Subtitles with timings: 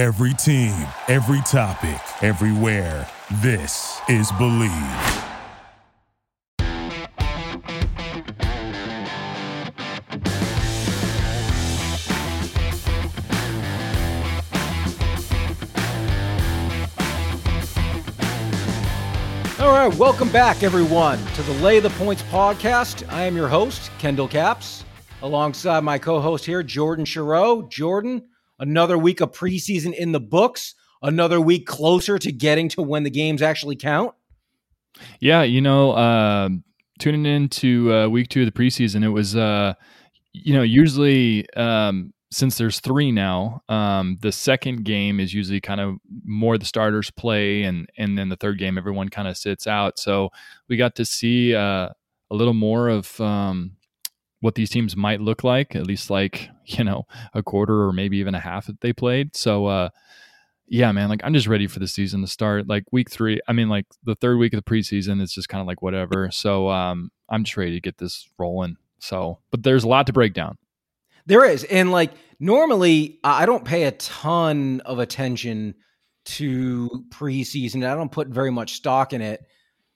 [0.00, 3.06] Every team, every topic, everywhere.
[3.42, 4.70] This is Believe.
[19.60, 23.06] All right, welcome back, everyone, to the Lay the Points podcast.
[23.12, 24.82] I am your host, Kendall Caps,
[25.20, 27.68] alongside my co host here, Jordan Chareau.
[27.68, 28.29] Jordan,
[28.60, 33.10] another week of preseason in the books, another week closer to getting to when the
[33.10, 34.14] games actually count.
[35.18, 36.50] Yeah, you know, uh,
[36.98, 39.74] tuning into uh, week two of the preseason, it was, uh,
[40.32, 45.80] you know, usually um, since there's three now, um, the second game is usually kind
[45.80, 49.66] of more the starters play, and and then the third game everyone kind of sits
[49.66, 49.98] out.
[49.98, 50.30] So
[50.68, 51.88] we got to see uh,
[52.30, 53.72] a little more of um,
[54.40, 58.18] what these teams might look like, at least like you know a quarter or maybe
[58.18, 59.36] even a half that they played.
[59.36, 59.88] So uh,
[60.66, 62.68] yeah, man, like I'm just ready for the season to start.
[62.68, 65.60] Like week three, I mean, like the third week of the preseason, it's just kind
[65.60, 66.30] of like whatever.
[66.30, 68.76] So um, I'm just ready to get this rolling.
[69.00, 70.58] So, but there's a lot to break down.
[71.26, 71.64] There is.
[71.64, 75.74] And like normally I don't pay a ton of attention
[76.26, 77.88] to preseason.
[77.88, 79.44] I don't put very much stock in it.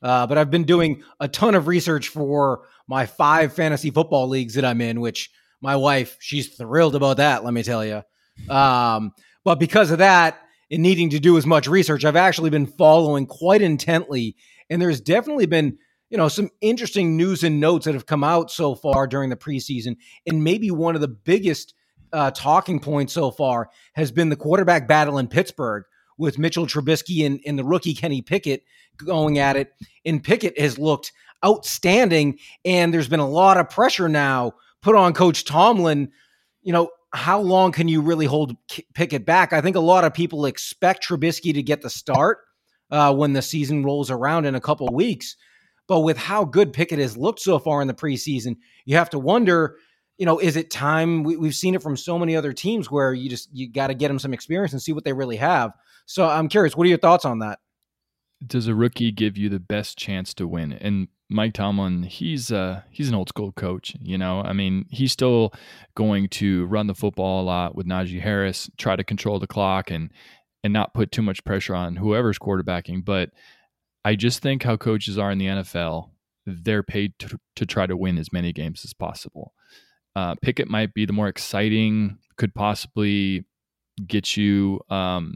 [0.03, 4.55] Uh, but I've been doing a ton of research for my five fantasy football leagues
[4.55, 5.31] that I'm in, which
[5.65, 8.03] my wife, she's thrilled about that, let me tell you.
[8.48, 9.12] Um,
[9.45, 10.39] but because of that,
[10.70, 14.37] and needing to do as much research, I've actually been following quite intently.
[14.70, 15.79] And there's definitely been
[16.11, 19.37] you know, some interesting news and notes that have come out so far during the
[19.37, 19.97] preseason.
[20.27, 21.75] And maybe one of the biggest
[22.12, 25.85] uh, talking points so far has been the quarterback battle in Pittsburgh
[26.17, 28.62] with Mitchell Trubisky and, and the rookie Kenny Pickett
[28.97, 29.73] going at it.
[30.05, 31.11] And Pickett has looked
[31.45, 32.39] outstanding.
[32.65, 34.53] And there's been a lot of pressure now
[34.85, 36.13] put on Coach Tomlin.
[36.63, 38.55] You know, how long can you really hold
[38.95, 39.53] Pickett back?
[39.53, 42.39] I think a lot of people expect Trubisky to get the start
[42.91, 45.37] uh, when the season rolls around in a couple weeks.
[45.89, 49.19] But with how good Pickett has looked so far in the preseason, you have to
[49.19, 49.77] wonder,
[50.19, 51.23] you know, is it time?
[51.23, 53.95] We, have seen it from so many other teams where you just you got to
[53.95, 55.73] get them some experience and see what they really have.
[56.07, 57.58] So I'm curious, what are your thoughts on that?
[58.47, 60.73] Does a rookie give you the best chance to win?
[60.73, 64.41] And Mike Tomlin, he's uh he's an old school coach, you know.
[64.43, 65.53] I mean, he's still
[65.95, 69.91] going to run the football a lot with Najee Harris, try to control the clock
[69.91, 70.11] and
[70.63, 73.31] and not put too much pressure on whoever's quarterbacking, but
[74.05, 76.11] I just think how coaches are in the NFL,
[76.47, 79.53] they're paid to, to try to win as many games as possible.
[80.17, 83.45] Uh, Pickett might be the more exciting, could possibly
[84.07, 85.35] get you um,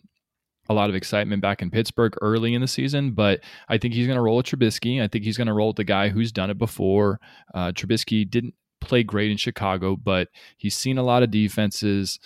[0.69, 4.07] a lot of excitement back in Pittsburgh early in the season, but I think he's
[4.07, 5.03] going to roll with Trubisky.
[5.03, 7.21] I think he's going to roll with the guy who's done it before.
[7.55, 12.19] Uh, Trubisky didn't play great in Chicago, but he's seen a lot of defenses.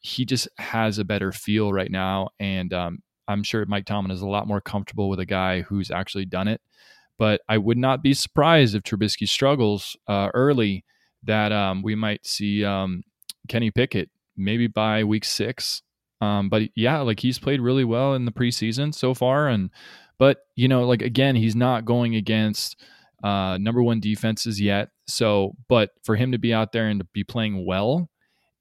[0.00, 4.22] He just has a better feel right now, and um, I'm sure Mike Tomlin is
[4.22, 6.60] a lot more comfortable with a guy who's actually done it.
[7.18, 10.84] But I would not be surprised if Trubisky struggles uh, early
[11.22, 13.02] that um, we might see um,
[13.48, 15.82] Kenny Pickett maybe by week six.
[16.20, 19.70] Um, but yeah, like he's played really well in the preseason so far, and
[20.18, 22.76] but you know, like again, he's not going against
[23.22, 24.90] uh, number one defenses yet.
[25.06, 28.08] So, but for him to be out there and to be playing well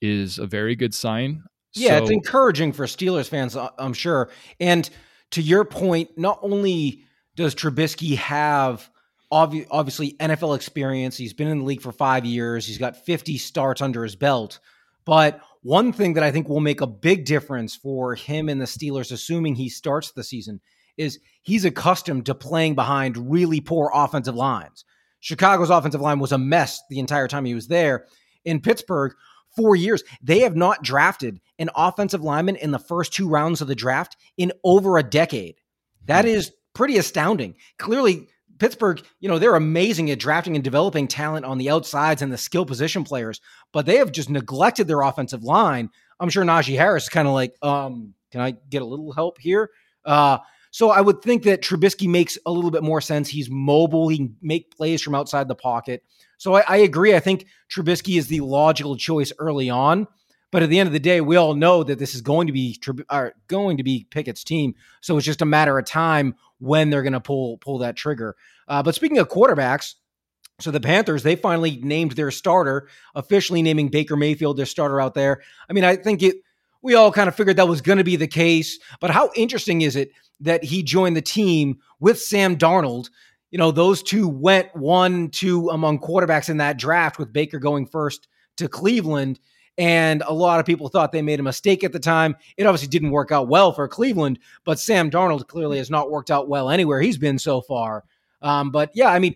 [0.01, 1.43] is a very good sign.
[1.73, 4.29] Yeah, so, it's encouraging for Steelers fans, uh, I'm sure.
[4.59, 4.89] And
[5.31, 7.03] to your point, not only
[7.35, 8.89] does Trubisky have
[9.31, 13.37] obvi- obviously NFL experience, he's been in the league for five years, he's got 50
[13.37, 14.59] starts under his belt.
[15.05, 18.65] But one thing that I think will make a big difference for him and the
[18.65, 20.61] Steelers, assuming he starts the season,
[20.97, 24.85] is he's accustomed to playing behind really poor offensive lines.
[25.19, 28.05] Chicago's offensive line was a mess the entire time he was there.
[28.45, 29.13] In Pittsburgh,
[29.55, 30.03] four years.
[30.21, 34.15] They have not drafted an offensive lineman in the first two rounds of the draft
[34.37, 35.55] in over a decade.
[36.05, 36.31] That hmm.
[36.73, 37.55] pretty astounding.
[37.77, 38.27] Clearly,
[38.59, 42.37] Pittsburgh, you know, they're amazing at drafting and developing talent on the outsides and the
[42.37, 45.89] skill position players, but they have just neglected their offensive line.
[46.19, 49.39] I'm sure Najee Harris is kind of like, um, can I get a little help
[49.39, 49.71] here?
[50.05, 50.39] Uh,
[50.71, 53.29] so I would think that Trubisky makes a little bit more sense.
[53.29, 54.09] He's mobile.
[54.09, 56.03] He can make plays from outside the pocket.
[56.37, 57.15] So I, I agree.
[57.15, 60.07] I think Trubisky is the logical choice early on.
[60.51, 62.53] But at the end of the day, we all know that this is going to
[62.53, 62.79] be
[63.47, 64.73] going to be Pickett's team.
[65.01, 68.35] So it's just a matter of time when they're going to pull pull that trigger.
[68.67, 69.95] Uh, but speaking of quarterbacks,
[70.59, 75.13] so the Panthers they finally named their starter, officially naming Baker Mayfield their starter out
[75.13, 75.41] there.
[75.69, 76.37] I mean, I think it.
[76.81, 78.79] We all kind of figured that was going to be the case.
[79.01, 83.09] But how interesting is it that he joined the team with Sam Darnold?
[83.51, 87.87] you know, those two went one, two among quarterbacks in that draft with Baker going
[87.87, 88.27] first
[88.57, 89.39] to Cleveland.
[89.79, 92.35] And a lot of people thought they made a mistake at the time.
[92.57, 96.29] It obviously didn't work out well for Cleveland, but Sam Darnold clearly has not worked
[96.29, 98.03] out well anywhere he's been so far.
[98.41, 99.35] Um, but yeah, I mean,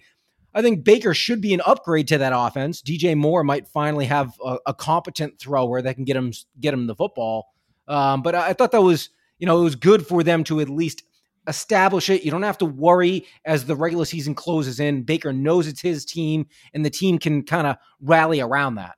[0.53, 2.81] I think Baker should be an upgrade to that offense.
[2.81, 6.87] DJ Moore might finally have a, a competent thrower that can get him get him
[6.87, 7.47] the football.
[7.87, 9.09] Um, but I, I thought that was
[9.39, 11.03] you know it was good for them to at least
[11.47, 12.23] establish it.
[12.23, 15.03] You don't have to worry as the regular season closes in.
[15.03, 18.95] Baker knows it's his team, and the team can kind of rally around that.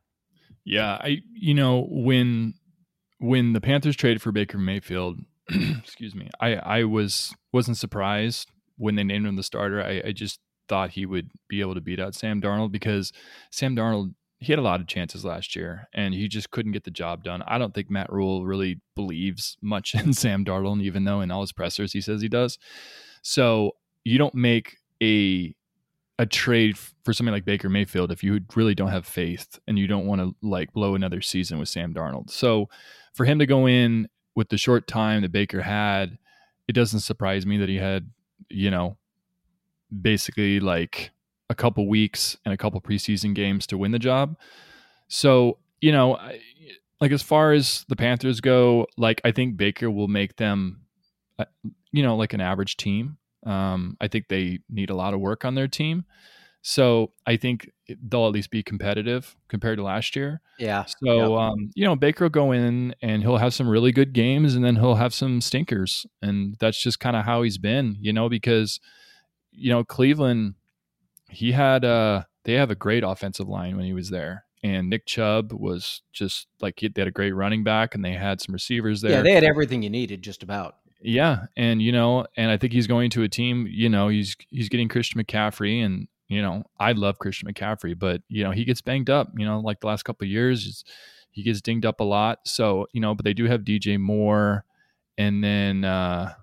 [0.66, 2.56] Yeah, I you know when
[3.20, 5.20] when the Panthers traded for Baker Mayfield,
[5.50, 9.82] excuse me, I I was wasn't surprised when they named him the starter.
[9.82, 13.14] I, I just thought he would be able to beat out Sam Darnold because
[13.52, 16.84] Sam Darnold he had a lot of chances last year and he just couldn't get
[16.84, 17.42] the job done.
[17.48, 21.42] I don't think Matt Rhule really believes much in Sam Darnold, even though in all
[21.42, 22.58] his pressers he says he does.
[23.22, 23.72] So
[24.04, 25.56] you don't make a
[26.18, 29.88] a trade for something like Baker Mayfield if you really don't have faith and you
[29.88, 32.30] don't want to like blow another season with Sam Darnold.
[32.30, 32.70] So
[33.14, 36.18] for him to go in with the short time that Baker had,
[36.68, 38.10] it doesn't surprise me that he had,
[38.50, 38.98] you know,
[40.02, 41.12] basically like
[41.50, 44.38] a couple weeks and a couple preseason games to win the job.
[45.08, 46.18] So, you know,
[47.02, 50.82] like as far as the Panthers go, like I think Baker will make them,
[51.38, 51.46] uh,
[51.92, 53.18] you know, like an average team.
[53.46, 56.06] Um, I think they need a lot of work on their team.
[56.68, 60.42] So I think they'll at least be competitive compared to last year.
[60.58, 60.86] Yeah.
[61.04, 64.56] So um, you know, Baker will go in and he'll have some really good games,
[64.56, 67.98] and then he'll have some stinkers, and that's just kind of how he's been.
[68.00, 68.80] You know, because
[69.52, 70.56] you know Cleveland,
[71.30, 75.06] he had uh they have a great offensive line when he was there, and Nick
[75.06, 79.02] Chubb was just like they had a great running back, and they had some receivers
[79.02, 79.12] there.
[79.12, 80.78] Yeah, they had everything you needed, just about.
[81.06, 83.68] Yeah, and you know, and I think he's going to a team.
[83.70, 88.22] You know, he's he's getting Christian McCaffrey, and you know, I love Christian McCaffrey, but
[88.28, 89.30] you know, he gets banged up.
[89.38, 90.84] You know, like the last couple of years,
[91.30, 92.40] he gets dinged up a lot.
[92.46, 94.66] So you know, but they do have DJ Moore,
[95.18, 96.34] and then uh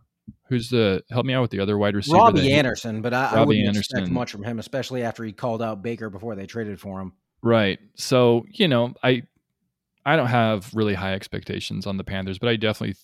[0.44, 2.19] who's the help me out with the other wide receiver?
[2.19, 3.99] Robbie Anderson, but I, I wouldn't Anderson.
[3.99, 7.14] expect much from him, especially after he called out Baker before they traded for him.
[7.43, 7.81] Right.
[7.97, 9.23] So you know, I
[10.06, 12.97] I don't have really high expectations on the Panthers, but I definitely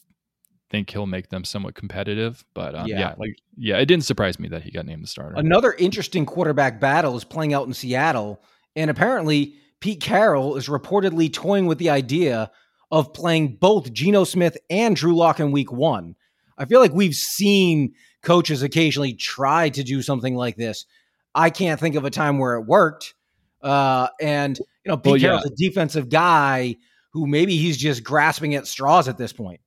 [0.71, 2.45] think he'll make them somewhat competitive.
[2.55, 2.99] But um, yeah.
[2.99, 3.15] yeah.
[3.19, 5.35] like yeah, it didn't surprise me that he got named the starter.
[5.37, 8.41] Another interesting quarterback battle is playing out in Seattle,
[8.77, 12.51] and apparently Pete Carroll is reportedly toying with the idea
[12.91, 16.15] of playing both Geno Smith and Drew Lock in Week One.
[16.57, 20.87] I feel like we've seen coaches occasionally try to do something like this.
[21.35, 23.15] I can't think of a time where it worked.
[23.63, 25.53] Uh, and you know, Pete well, Carroll's yeah.
[25.53, 26.77] a defensive guy
[27.13, 29.61] who maybe he's just grasping at straws at this point.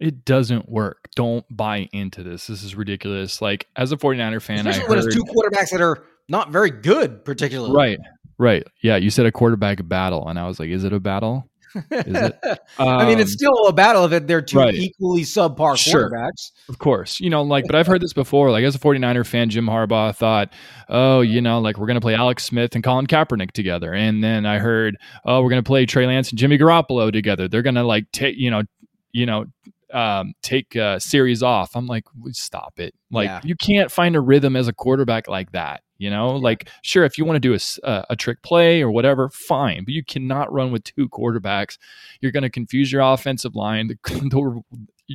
[0.00, 1.08] It doesn't work.
[1.14, 2.46] Don't buy into this.
[2.46, 3.40] This is ridiculous.
[3.40, 6.70] Like as a 49er fan, Especially I when heard, two quarterbacks that are not very
[6.70, 7.74] good, particularly.
[7.74, 7.98] Right.
[8.38, 8.66] Right.
[8.82, 8.96] Yeah.
[8.96, 11.48] You said a quarterback battle, and I was like, is it a battle?
[11.90, 12.38] Is it?
[12.42, 12.58] Um,
[12.88, 14.74] I mean, it's um, still a battle if they're two right.
[14.74, 16.10] equally subpar sure.
[16.10, 16.50] quarterbacks.
[16.68, 17.20] Of course.
[17.20, 18.50] You know, like, but I've heard this before.
[18.50, 20.52] Like, as a 49er fan, Jim Harbaugh thought,
[20.88, 23.92] oh, you know, like we're going to play Alex Smith and Colin Kaepernick together.
[23.94, 27.48] And then I heard, oh, we're going to play Trey Lance and Jimmy Garoppolo together.
[27.48, 28.62] They're going to like take, you know,
[29.12, 29.46] you know,
[29.92, 31.76] um, take a series off.
[31.76, 32.94] I'm like, stop it.
[33.10, 33.40] Like, yeah.
[33.44, 35.82] you can't find a rhythm as a quarterback like that.
[35.98, 39.28] You know, like sure, if you want to do a, a trick play or whatever,
[39.30, 39.84] fine.
[39.84, 41.78] But you cannot run with two quarterbacks.
[42.20, 43.86] You're going to confuse your offensive line.
[43.86, 44.62] The,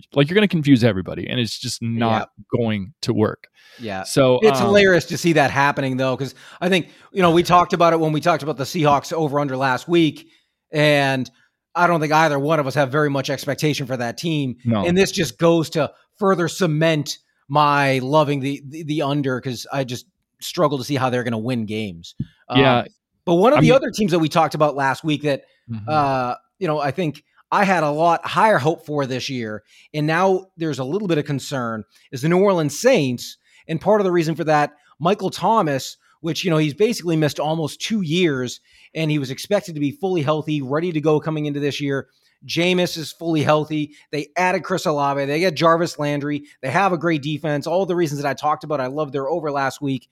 [0.14, 2.58] like you're going to confuse everybody, and it's just not yeah.
[2.58, 3.50] going to work.
[3.80, 4.04] Yeah.
[4.04, 7.44] So it's um, hilarious to see that happening, though, because I think you know we
[7.44, 10.30] talked about it when we talked about the Seahawks over under last week,
[10.72, 11.30] and
[11.78, 14.58] I don't think either one of us have very much expectation for that team.
[14.66, 14.86] No.
[14.86, 19.84] And this just goes to further cement my loving the the, the under because I
[19.84, 20.06] just
[20.42, 22.16] struggle to see how they're going to win games.
[22.54, 22.80] Yeah.
[22.80, 22.88] Um,
[23.26, 25.44] but one of I the mean, other teams that we talked about last week that,
[25.70, 25.88] mm-hmm.
[25.88, 30.08] uh, you know, I think I had a lot higher hope for this year, and
[30.08, 33.38] now there's a little bit of concern is the New Orleans Saints.
[33.68, 37.40] And part of the reason for that, Michael Thomas, which, you know, he's basically missed
[37.40, 38.60] almost two years
[38.94, 42.08] and he was expected to be fully healthy, ready to go coming into this year.
[42.46, 43.96] Jameis is fully healthy.
[44.12, 45.26] They added Chris Olave.
[45.26, 46.44] They get Jarvis Landry.
[46.62, 47.66] They have a great defense.
[47.66, 50.08] All the reasons that I talked about, I love their over last week.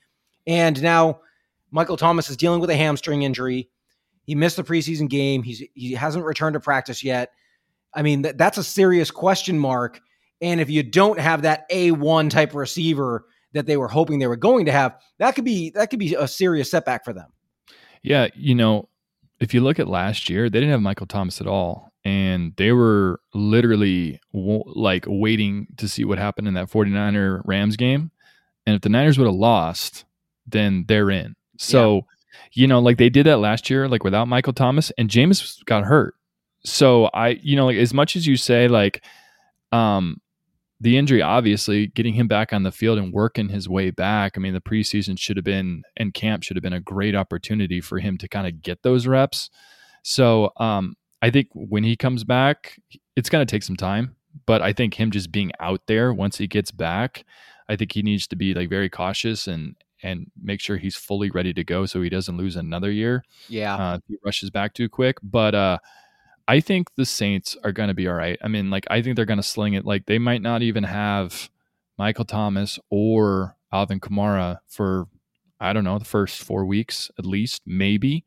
[0.47, 1.21] And now
[1.71, 3.69] Michael Thomas is dealing with a hamstring injury.
[4.23, 5.43] He missed the preseason game.
[5.43, 7.31] He's he hasn't returned to practice yet.
[7.93, 10.01] I mean, th- that's a serious question mark.
[10.41, 14.35] And if you don't have that A1 type receiver that they were hoping they were
[14.35, 17.31] going to have, that could be that could be a serious setback for them.
[18.03, 18.87] Yeah, you know,
[19.39, 22.71] if you look at last year, they didn't have Michael Thomas at all and they
[22.71, 28.11] were literally like waiting to see what happened in that 49er Rams game.
[28.67, 30.05] And if the Niners would have lost,
[30.45, 31.35] then they're in.
[31.57, 32.01] So, yeah.
[32.53, 35.83] you know, like they did that last year, like without Michael Thomas, and James got
[35.83, 36.13] hurt.
[36.63, 39.03] so I, you know, like as much as you say, like,
[39.71, 40.21] um,
[40.79, 44.33] the injury, obviously, getting him back on the field and working his way back.
[44.35, 47.79] I mean, the preseason should have been and camp should have been a great opportunity
[47.79, 49.49] for him to kind of get those reps.
[50.03, 52.79] So, um, I think when he comes back,
[53.15, 54.15] it's going to take some time.
[54.45, 57.25] But I think him just being out there once he gets back,
[57.69, 61.31] I think he needs to be like very cautious and and make sure he's fully
[61.31, 63.23] ready to go so he doesn't lose another year.
[63.47, 65.17] Yeah, uh, he rushes back too quick.
[65.23, 65.79] But uh,
[66.47, 68.37] I think the Saints are going to be all right.
[68.41, 69.85] I mean, like I think they're going to sling it.
[69.85, 71.49] Like they might not even have
[71.97, 75.07] Michael Thomas or Alvin Kamara for
[75.59, 78.25] I don't know the first four weeks at least, maybe.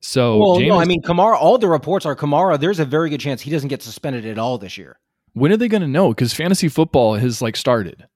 [0.00, 1.36] So, well, James, no, I mean Kamara.
[1.36, 2.58] All the reports are Kamara.
[2.58, 4.98] There's a very good chance he doesn't get suspended at all this year.
[5.34, 6.08] When are they going to know?
[6.08, 8.06] Because fantasy football has like started.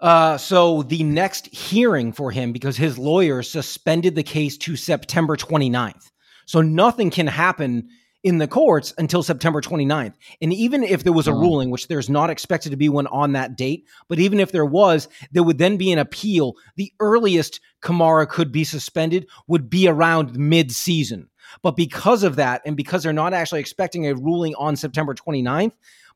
[0.00, 5.36] Uh, so the next hearing for him, because his lawyer suspended the case to September
[5.36, 6.10] 29th.
[6.46, 7.88] So nothing can happen
[8.24, 10.14] in the courts until September 29th.
[10.40, 11.38] And even if there was a oh.
[11.38, 14.64] ruling, which there's not expected to be one on that date, but even if there
[14.64, 16.54] was, there would then be an appeal.
[16.76, 21.28] The earliest Kamara could be suspended would be around mid season.
[21.62, 25.72] But because of that, and because they're not actually expecting a ruling on September 29th,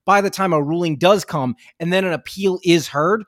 [0.06, 3.24] by the time a ruling does come and then an appeal is heard,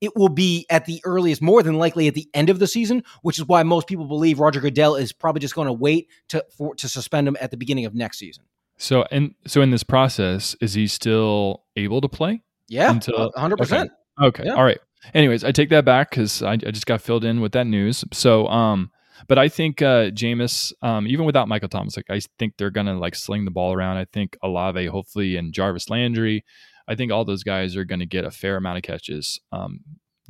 [0.00, 3.02] it will be at the earliest, more than likely at the end of the season,
[3.22, 6.44] which is why most people believe Roger Goodell is probably just going to wait to
[6.56, 8.44] for, to suspend him at the beginning of next season.
[8.78, 12.42] So, and so in this process, is he still able to play?
[12.68, 13.90] Yeah, until hundred percent.
[14.20, 14.54] Okay, yeah.
[14.54, 14.78] all right.
[15.14, 18.04] Anyways, I take that back because I, I, just got filled in with that news.
[18.12, 18.90] So, um,
[19.28, 22.98] but I think uh, Jameis, um, even without Michael Thomas, like I think they're gonna
[22.98, 23.96] like sling the ball around.
[23.96, 26.44] I think Olave, hopefully, and Jarvis Landry.
[26.88, 29.40] I think all those guys are going to get a fair amount of catches.
[29.52, 29.80] Um,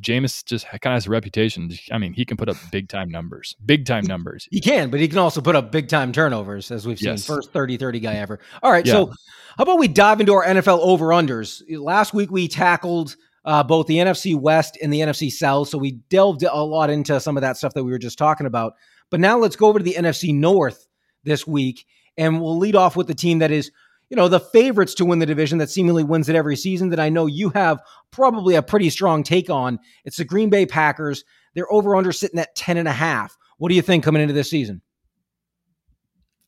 [0.01, 1.71] Jameis just kind of has a reputation.
[1.91, 4.47] I mean, he can put up big time numbers, big time numbers.
[4.51, 7.09] He can, but he can also put up big time turnovers, as we've seen.
[7.09, 7.25] Yes.
[7.25, 8.39] First 30 30 guy ever.
[8.61, 8.85] All right.
[8.85, 8.93] Yeah.
[8.93, 9.13] So,
[9.57, 11.63] how about we dive into our NFL over unders?
[11.69, 15.69] Last week, we tackled uh, both the NFC West and the NFC South.
[15.69, 18.45] So, we delved a lot into some of that stuff that we were just talking
[18.45, 18.73] about.
[19.09, 20.87] But now let's go over to the NFC North
[21.23, 21.85] this week.
[22.19, 23.71] And we'll lead off with the team that is
[24.09, 26.99] you know, the favorites to win the division that seemingly wins it every season that
[26.99, 29.79] I know you have probably a pretty strong take on.
[30.05, 31.23] It's the Green Bay Packers.
[31.53, 33.35] They're over under sitting at 10 and a half.
[33.57, 34.81] What do you think coming into this season?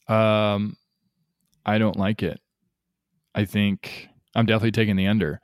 [0.08, 0.78] Um,
[1.66, 2.40] I don't like it.
[3.36, 5.42] I think I'm definitely taking the under.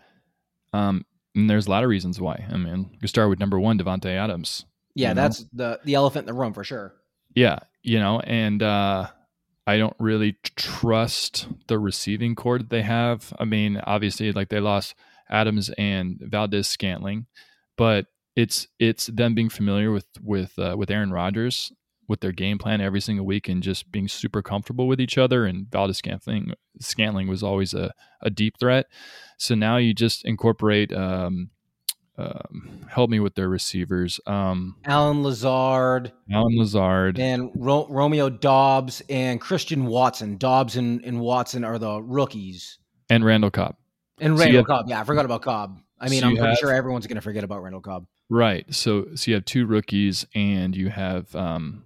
[0.73, 1.05] Um,
[1.35, 2.45] and there's a lot of reasons why.
[2.49, 4.65] I mean, you start with number one, Davante Adams.
[4.95, 5.47] Yeah, that's know?
[5.53, 6.95] the the elephant in the room for sure.
[7.35, 9.07] Yeah, you know, and uh,
[9.67, 13.33] I don't really trust the receiving corps that they have.
[13.39, 14.95] I mean, obviously, like they lost
[15.29, 17.25] Adams and Valdes-Scantling,
[17.77, 18.05] but
[18.35, 21.71] it's it's them being familiar with with uh, with Aaron Rodgers
[22.07, 25.45] with their game plan every single week and just being super comfortable with each other.
[25.45, 28.85] And Valdes-Scantling Scantling was always a, a deep threat.
[29.39, 31.49] So now you just incorporate um,
[32.17, 34.19] um, help me with their receivers.
[34.25, 40.37] Um, Allen Lazard, Allen Lazard, and Ro- Romeo Doubs and Christian Watson.
[40.37, 42.79] Doubs and, and, Watson are the rookies,
[43.09, 43.75] and Randall Cobb.
[44.19, 45.81] And Randall so Cobb, yeah, I forgot about Cobb.
[45.99, 48.05] I mean, so I'm pretty have, sure everyone's going to forget about Randall Cobb.
[48.29, 48.65] Right.
[48.73, 51.83] So, so you have two rookies, and you have um,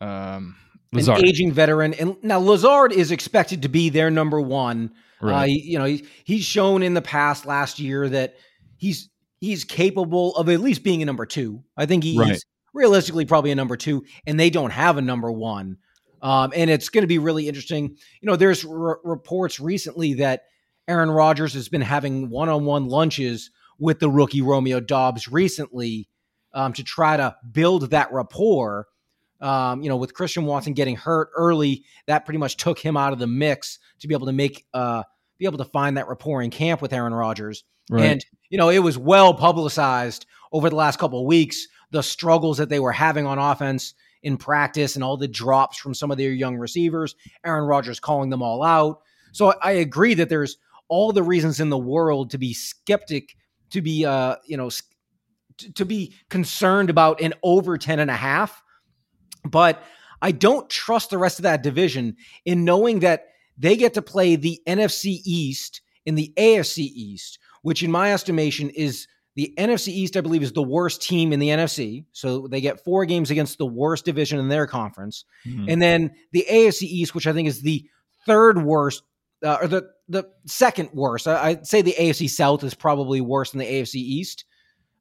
[0.00, 0.56] um,
[0.92, 1.18] Lazard.
[1.18, 1.94] an aging veteran.
[1.94, 4.92] And now Lazard is expected to be their number one.
[5.20, 5.42] Right.
[5.42, 8.36] Uh, you know, he, he's shown in the past last year that
[8.78, 11.62] he's he's capable of at least being a number two.
[11.76, 12.42] I think he's right.
[12.72, 15.76] realistically probably a number two, and they don't have a number one.
[16.20, 17.96] Um, and it's going to be really interesting.
[18.20, 20.44] You know, there's r- reports recently that
[20.88, 26.08] Aaron Rodgers has been having one-on-one lunches with the rookie Romeo Doubs recently
[26.52, 28.86] um, to try to build that rapport.
[29.40, 33.12] Um, you know, with Christian Watson getting hurt early, that pretty much took him out
[33.12, 35.04] of the mix to be able to make uh,
[35.38, 37.64] be able to find that rapport in camp with Aaron Rodgers.
[37.90, 38.04] Right.
[38.04, 42.58] And you know, it was well publicized over the last couple of weeks the struggles
[42.58, 46.18] that they were having on offense in practice and all the drops from some of
[46.18, 47.14] their young receivers.
[47.44, 49.00] Aaron Rodgers calling them all out.
[49.32, 53.36] So I agree that there's all the reasons in the world to be skeptic,
[53.70, 54.70] to be uh, you know,
[55.74, 58.62] to be concerned about an over 10 and a half.
[59.44, 59.82] But
[60.20, 63.28] I don't trust the rest of that division in knowing that
[63.58, 68.70] they get to play the NFC East in the AFC East, which in my estimation
[68.70, 72.04] is the NFC East, I believe, is the worst team in the NFC.
[72.12, 75.24] So they get four games against the worst division in their conference.
[75.46, 75.66] Mm-hmm.
[75.68, 77.88] And then the AFC East, which I think is the
[78.26, 79.02] third worst,
[79.44, 81.28] uh, or the, the second worst.
[81.28, 84.44] I, would say the AFC South is probably worse than the AFC East.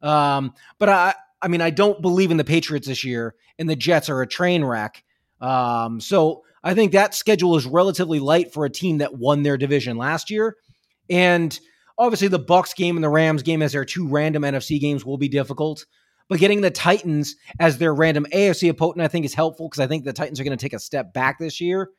[0.04, 3.76] Um, but I, I mean, I don't believe in the Patriots this year, and the
[3.76, 5.04] Jets are a train wreck.
[5.42, 9.56] Um, so I think that schedule is relatively light for a team that won their
[9.56, 10.58] division last year.
[11.10, 11.58] And
[11.98, 15.18] obviously the Bucs game and the Rams game as their two random NFC games will
[15.18, 15.86] be difficult.
[16.28, 19.88] But getting the Titans as their random AFC opponent, I think, is helpful because I
[19.88, 21.90] think the Titans are going to take a step back this year.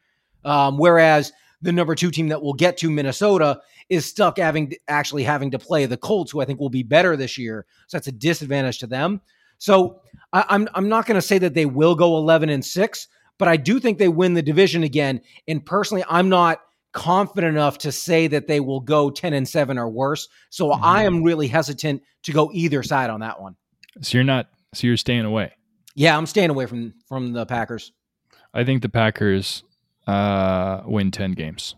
[0.45, 1.33] Um, whereas
[1.63, 5.59] the number two team that will get to Minnesota is stuck having actually having to
[5.59, 7.65] play the Colts, who I think will be better this year.
[7.87, 9.23] So that's a disadvantage to them.
[9.57, 10.03] So
[10.35, 13.49] I, I'm I'm not going to say that they will go 11 and six, but
[13.49, 15.21] I do think they win the division again.
[15.47, 16.61] And personally, I'm not
[16.93, 20.29] confident enough to say that they will go 10 and 7 or worse.
[20.51, 20.85] So mm-hmm.
[20.85, 23.57] I am really hesitant to go either side on that one.
[24.03, 25.53] So you're not so you're staying away.
[25.95, 27.93] Yeah, I'm staying away from from the Packers.
[28.55, 29.65] I think the Packers
[30.07, 31.75] uh win 10 games.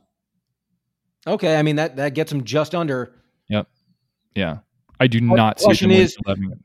[1.26, 3.14] Okay, I mean that that gets them just under.
[3.48, 3.68] Yep.
[4.34, 4.58] Yeah.
[5.00, 6.16] I do not question see is,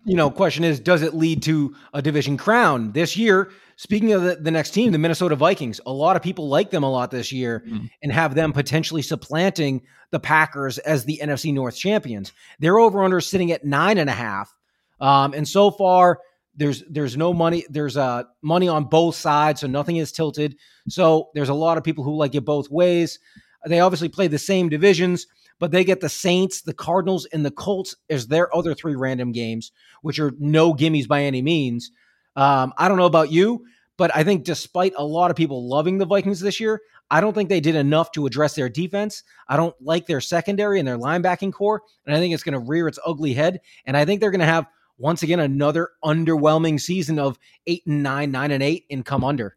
[0.04, 3.50] you know, question is, does it lead to a division crown this year?
[3.77, 6.84] Speaking of the, the next team, the Minnesota Vikings, a lot of people like them
[6.84, 7.89] a lot this year mm.
[8.04, 12.34] and have them potentially supplanting the Packers as the NFC North champions.
[12.60, 14.54] Their over under sitting at nine and a half.
[15.00, 16.20] Um, and so far,
[16.58, 20.58] there's there's no money, there's uh money on both sides, so nothing is tilted.
[20.89, 23.20] So there's a lot of people who like it both ways.
[23.65, 25.27] They obviously play the same divisions
[25.59, 29.31] but they get the Saints, the Cardinals, and the Colts as their other three random
[29.31, 29.71] games,
[30.01, 31.91] which are no gimmies by any means.
[32.35, 33.65] Um, I don't know about you,
[33.97, 37.33] but I think despite a lot of people loving the Vikings this year, I don't
[37.33, 39.24] think they did enough to address their defense.
[39.47, 42.59] I don't like their secondary and their linebacking corps, and I think it's going to
[42.59, 43.62] rear its ugly head.
[43.85, 44.65] And I think they're going to have
[44.97, 49.55] once again another underwhelming season of eight and nine, nine and eight, and come under.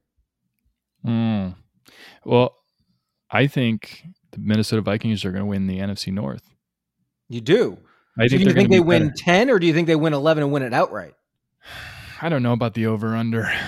[1.07, 1.55] Mm.
[2.25, 2.57] Well,
[3.31, 6.55] I think the Minnesota Vikings are going to win the NFC North.
[7.29, 7.79] You do.
[8.19, 9.15] I so think do you think they win better.
[9.17, 11.15] ten, or do you think they win eleven and win it outright?
[12.23, 13.53] I don't know about the over under.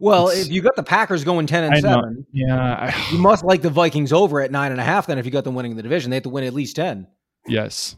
[0.00, 2.24] Well, it's, if you got the Packers going ten and I seven, know.
[2.32, 5.08] yeah, I, you must like the Vikings over at nine and a half.
[5.08, 7.08] Then, if you got them winning the division, they have to win at least ten.
[7.48, 7.96] Yes,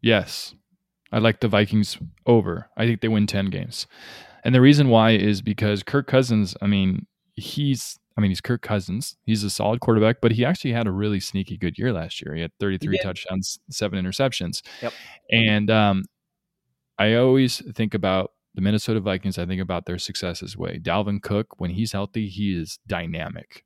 [0.00, 0.54] yes,
[1.10, 2.70] I like the Vikings over.
[2.76, 3.88] I think they win ten games,
[4.44, 6.56] and the reason why is because Kirk Cousins.
[6.62, 9.16] I mean, he's I mean, he's Kirk Cousins.
[9.24, 12.34] He's a solid quarterback, but he actually had a really sneaky good year last year.
[12.34, 14.62] He had 33 he touchdowns, seven interceptions.
[14.82, 14.92] Yep.
[15.30, 16.04] And um,
[16.96, 19.36] I always think about the Minnesota Vikings.
[19.36, 20.78] I think about their success successes way.
[20.78, 23.64] Dalvin Cook, when he's healthy, he is dynamic,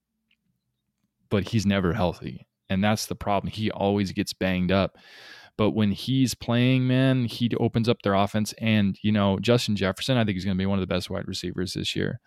[1.29, 2.47] but he's never healthy.
[2.71, 3.53] And that's the problem.
[3.53, 4.97] He always gets banged up.
[5.59, 8.55] But when he's playing, man, he opens up their offense.
[8.59, 11.11] And, you know, Justin Jefferson, I think he's going to be one of the best
[11.11, 12.21] wide receivers this year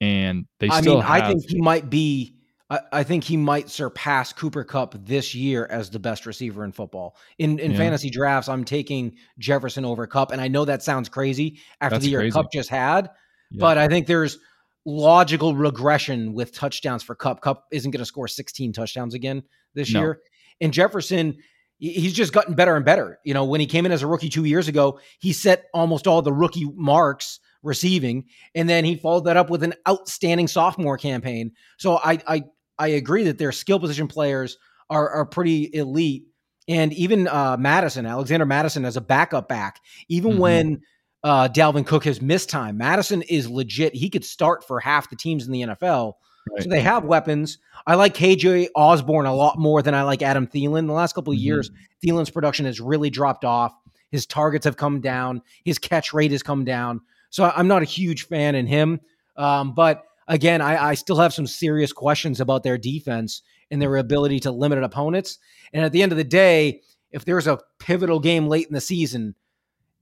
[0.00, 2.36] and they I mean, have, I think he might be.
[2.68, 6.72] I, I, think he might surpass Cooper Kupp this year as the best receiver in
[6.72, 7.16] football.
[7.38, 7.76] In in yeah.
[7.76, 12.04] fantasy drafts, I'm taking Jefferson over Kupp, and I know that sounds crazy after That's
[12.04, 12.32] the year crazy.
[12.32, 13.10] Kupp just had,
[13.50, 13.58] yeah.
[13.58, 14.38] but I think there's
[14.86, 17.42] logical regression with touchdowns for Kupp.
[17.42, 19.42] Kupp isn't going to score 16 touchdowns again
[19.74, 20.00] this no.
[20.00, 20.20] year,
[20.60, 21.38] and Jefferson
[21.80, 23.18] he's just gotten better and better.
[23.24, 26.06] You know, when he came in as a rookie two years ago, he set almost
[26.06, 30.98] all the rookie marks receiving, and then he followed that up with an outstanding sophomore
[30.98, 31.52] campaign.
[31.78, 32.44] So I I
[32.78, 36.24] I agree that their skill position players are are pretty elite,
[36.68, 40.40] and even uh, Mattison, Alexander Mattison, as a backup back, even mm-hmm.
[40.40, 40.80] when
[41.22, 43.94] uh, Dalvin Cook has missed time, Mattison is legit.
[43.94, 46.14] He could start for half the teams in the NFL.
[46.50, 46.62] Right.
[46.62, 47.58] So they have weapons.
[47.86, 50.86] I like KJ Osborn a lot more than I like Adam Thielen.
[50.86, 51.46] The last couple of mm-hmm.
[51.46, 51.70] years,
[52.04, 53.74] Thielen's production has really dropped off.
[54.10, 55.42] His targets have come down.
[55.64, 57.00] His catch rate has come down.
[57.30, 59.00] So I'm not a huge fan in him.
[59.36, 63.96] Um, but again, I, I still have some serious questions about their defense and their
[63.96, 65.38] ability to limit opponents.
[65.72, 68.80] And at the end of the day, if there's a pivotal game late in the
[68.80, 69.34] season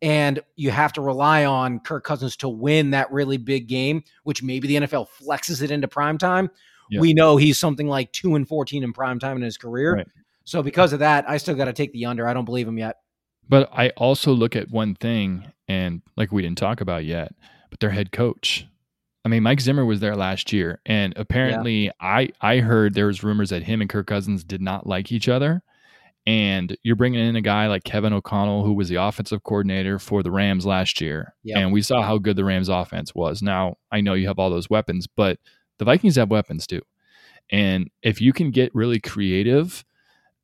[0.01, 4.43] and you have to rely on Kirk Cousins to win that really big game, which
[4.43, 6.51] maybe the NFL flexes it into prime time,
[6.91, 7.01] yeah.
[7.01, 9.95] we know he's something like two and 14 in prime time in his career.
[9.95, 10.09] Right.
[10.45, 12.27] So because of that, I still got to take the under.
[12.27, 12.97] I don't believe him yet.
[13.49, 17.35] But I also look at one thing, and like we didn't talk about yet,
[17.71, 18.67] but their head coach.
[19.25, 21.93] I mean, Mike Zimmer was there last year, and apparently, yeah.
[22.01, 25.29] I I heard there was rumors that him and Kirk Cousins did not like each
[25.29, 25.63] other.
[26.27, 30.23] And you're bringing in a guy like Kevin O'Connell, who was the offensive coordinator for
[30.23, 31.57] the Rams last year, yep.
[31.57, 33.41] and we saw how good the Rams' offense was.
[33.41, 35.39] Now I know you have all those weapons, but
[35.79, 36.83] the Vikings have weapons too.
[37.51, 39.87] And if you can get really creative,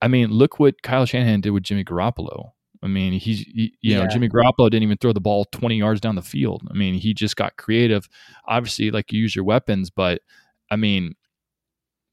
[0.01, 2.53] I mean, look what Kyle Shanahan did with Jimmy Garoppolo.
[2.85, 4.03] I mean, he's he, you yeah.
[4.03, 6.63] know Jimmy Garoppolo didn't even throw the ball 20 yards down the field.
[6.71, 8.09] I mean, he just got creative.
[8.47, 10.21] Obviously, like you use your weapons, but
[10.71, 11.15] I mean,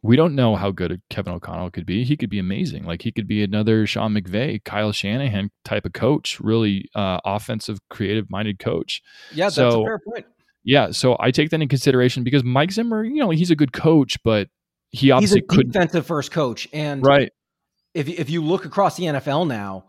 [0.01, 2.03] we don't know how good Kevin O'Connell could be.
[2.03, 2.85] He could be amazing.
[2.85, 7.77] Like he could be another Sean McVay, Kyle Shanahan type of coach, really uh, offensive,
[7.89, 9.01] creative minded coach.
[9.33, 10.25] Yeah, that's so, a fair point.
[10.63, 13.73] Yeah, so I take that in consideration because Mike Zimmer, you know, he's a good
[13.73, 14.47] coach, but
[14.91, 15.71] he obviously he's a couldn't.
[15.73, 17.31] defensive first coach, and Right.
[17.93, 19.85] if if you look across the NFL now,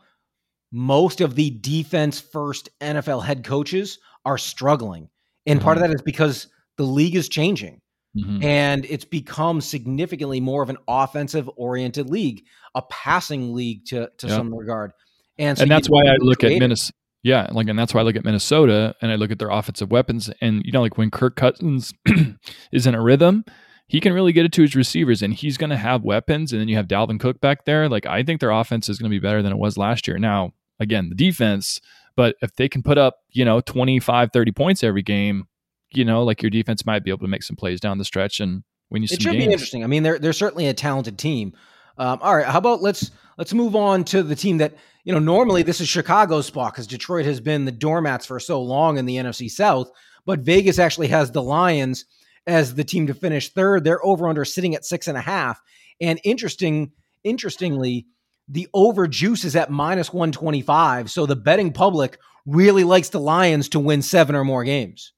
[0.72, 5.08] most of the defense first NFL head coaches are struggling,
[5.46, 7.78] and part of that is because the league is changing.
[8.14, 8.44] Mhm.
[8.44, 14.26] and it's become significantly more of an offensive oriented league, a passing league to to
[14.26, 14.36] Yeah.
[14.36, 14.92] some regard.
[15.38, 16.50] And so and that's why I look at.
[16.58, 16.92] Minnesota.
[17.22, 19.90] Yeah, like, and that's why I look at Minnesota and I look at their offensive
[19.90, 20.28] weapons.
[20.42, 21.94] And you know, like when Kirk Cousins
[22.72, 23.46] is in a rhythm,
[23.86, 26.52] he can really get it to his receivers, and he's going to have weapons.
[26.52, 27.88] And then you have Dalvin Cook back there.
[27.88, 30.18] Like, I think their offense is going to be better than it was last year.
[30.18, 30.52] Now,
[30.82, 31.80] again, the defense,
[32.16, 35.46] but if they can put up, you know, 25, 30 points every game,
[35.92, 38.40] you know, like your defense might be able to make some plays down the stretch
[38.40, 39.46] and win you some It should games.
[39.46, 39.84] be interesting.
[39.84, 41.52] I mean, they're they're certainly a talented team.
[41.98, 45.18] Um, all right, how about let's let's move on to the team that you know
[45.18, 49.06] normally this is Chicago's spot because Detroit has been the doormats for so long in
[49.06, 49.90] the NFC South,
[50.24, 52.04] but Vegas actually has the Lions
[52.46, 53.84] as the team to finish third.
[53.84, 55.60] They're over under sitting at six and a half,
[56.00, 56.92] and interesting
[57.24, 58.06] interestingly,
[58.48, 61.10] the over juice is at minus one twenty five.
[61.10, 65.12] So the betting public really likes the Lions to win seven or more games.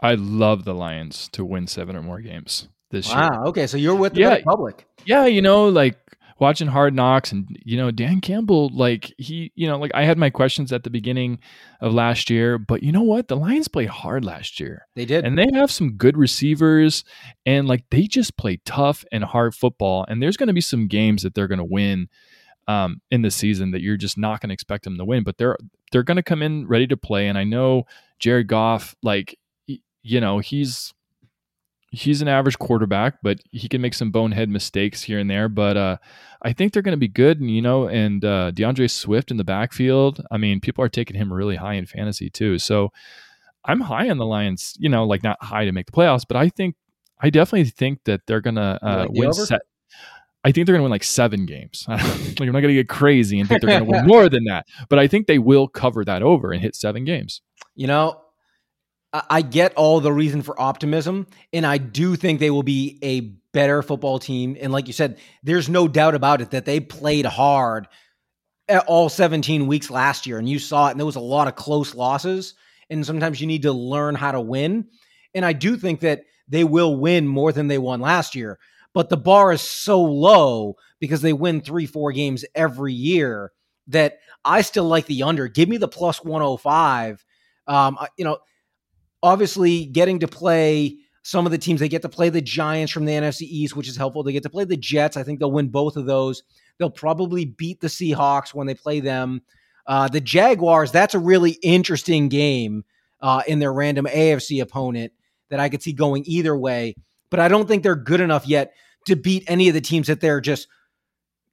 [0.00, 3.18] I love the Lions to win seven or more games this year.
[3.18, 3.44] Wow.
[3.48, 4.38] Okay, so you're with the Yeah.
[4.44, 4.86] public.
[5.04, 5.98] yeah, you know, like
[6.38, 10.16] watching Hard Knocks and you know Dan Campbell, like he, you know, like I had
[10.16, 11.38] my questions at the beginning
[11.82, 13.28] of last year, but you know what?
[13.28, 15.26] The Lions played hard last year, They did.
[15.26, 17.04] and they have some good receivers,
[17.44, 20.06] and like they just play tough and hard football.
[20.08, 22.08] And there's going to be some games that they're going to win
[22.70, 25.38] um, in the season that you're just not going to expect them to win, but
[25.38, 25.56] they're
[25.90, 27.26] they're going to come in ready to play.
[27.26, 27.84] And I know
[28.18, 30.94] Jared Goff, like you know, he's
[31.90, 35.48] he's an average quarterback, but he can make some bonehead mistakes here and there.
[35.48, 35.96] But uh,
[36.42, 39.36] I think they're going to be good, and you know, and uh, D'Andre Swift in
[39.36, 40.24] the backfield.
[40.30, 42.58] I mean, people are taking him really high in fantasy too.
[42.58, 42.92] So
[43.64, 44.74] I'm high on the Lions.
[44.78, 46.76] You know, like not high to make the playoffs, but I think
[47.20, 49.32] I definitely think that they're going to uh, like the win.
[49.32, 49.62] Set.
[50.42, 51.84] I think they're going to win like seven games.
[51.88, 54.44] like I'm not going to get crazy and think they're going to win more than
[54.44, 57.42] that, but I think they will cover that over and hit seven games.
[57.74, 58.20] You know,
[59.12, 62.98] I I get all the reason for optimism, and I do think they will be
[63.02, 63.20] a
[63.52, 64.56] better football team.
[64.60, 67.88] And like you said, there's no doubt about it that they played hard
[68.86, 70.92] all 17 weeks last year, and you saw it.
[70.92, 72.54] And there was a lot of close losses,
[72.88, 74.86] and sometimes you need to learn how to win.
[75.34, 78.58] And I do think that they will win more than they won last year.
[78.92, 83.52] But the bar is so low because they win three, four games every year
[83.88, 85.48] that I still like the under.
[85.48, 87.24] Give me the plus 105.
[87.66, 88.38] Um, you know,
[89.22, 93.04] obviously getting to play some of the teams, they get to play the Giants from
[93.04, 94.22] the NFC East, which is helpful.
[94.22, 95.16] They get to play the Jets.
[95.16, 96.42] I think they'll win both of those.
[96.78, 99.42] They'll probably beat the Seahawks when they play them.
[99.86, 102.84] Uh, the Jaguars, that's a really interesting game
[103.20, 105.12] uh, in their random AFC opponent
[105.50, 106.94] that I could see going either way.
[107.30, 108.74] But I don't think they're good enough yet
[109.06, 110.68] to beat any of the teams that they're just,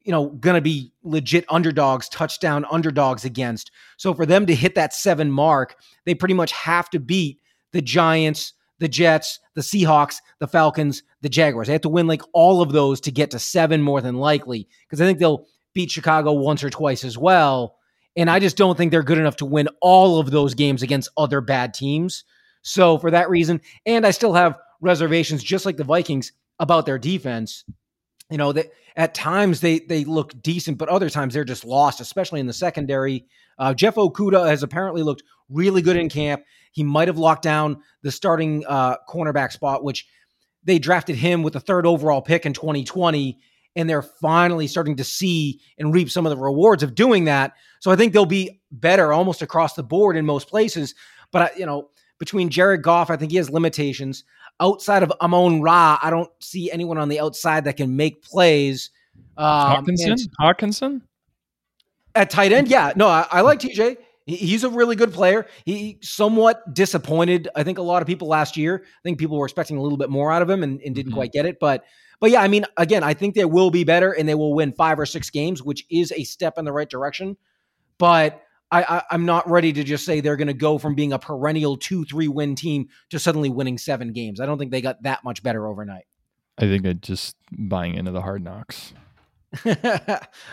[0.01, 3.71] you know, going to be legit underdogs, touchdown underdogs against.
[3.97, 7.39] So for them to hit that seven mark, they pretty much have to beat
[7.71, 11.67] the Giants, the Jets, the Seahawks, the Falcons, the Jaguars.
[11.67, 14.67] They have to win like all of those to get to seven more than likely
[14.87, 17.75] because I think they'll beat Chicago once or twice as well.
[18.15, 21.09] And I just don't think they're good enough to win all of those games against
[21.17, 22.23] other bad teams.
[22.63, 26.97] So for that reason, and I still have reservations, just like the Vikings, about their
[26.97, 27.63] defense.
[28.29, 32.01] You know that at times they they look decent, but other times they're just lost,
[32.01, 33.25] especially in the secondary.
[33.57, 36.43] Uh, Jeff Okudah has apparently looked really good in camp.
[36.71, 40.05] He might have locked down the starting uh, cornerback spot, which
[40.63, 43.39] they drafted him with the third overall pick in 2020,
[43.75, 47.53] and they're finally starting to see and reap some of the rewards of doing that.
[47.79, 50.93] So I think they'll be better almost across the board in most places.
[51.31, 54.23] But I, you know, between Jared Goff, I think he has limitations.
[54.59, 58.89] Outside of Amon Ra, I don't see anyone on the outside that can make plays.
[59.37, 61.01] Um, Hockenson, Hockenson.
[62.15, 63.97] at tight end, yeah, no, I, I like TJ.
[64.25, 65.45] He- He's a really good player.
[65.63, 67.47] He somewhat disappointed.
[67.55, 68.83] I think a lot of people last year.
[68.83, 71.13] I think people were expecting a little bit more out of him and, and didn't
[71.13, 71.15] Mhm.
[71.15, 71.59] quite get it.
[71.61, 71.85] But
[72.19, 74.73] but yeah, I mean, again, I think they will be better and they will win
[74.73, 77.37] five or six games, which is a step in the right direction.
[77.99, 81.13] But I, I I'm not ready to just say they're going to go from being
[81.13, 84.39] a perennial two three win team to suddenly winning seven games.
[84.39, 86.05] I don't think they got that much better overnight.
[86.57, 88.93] I think I just buying into the hard knocks.
[89.65, 89.71] All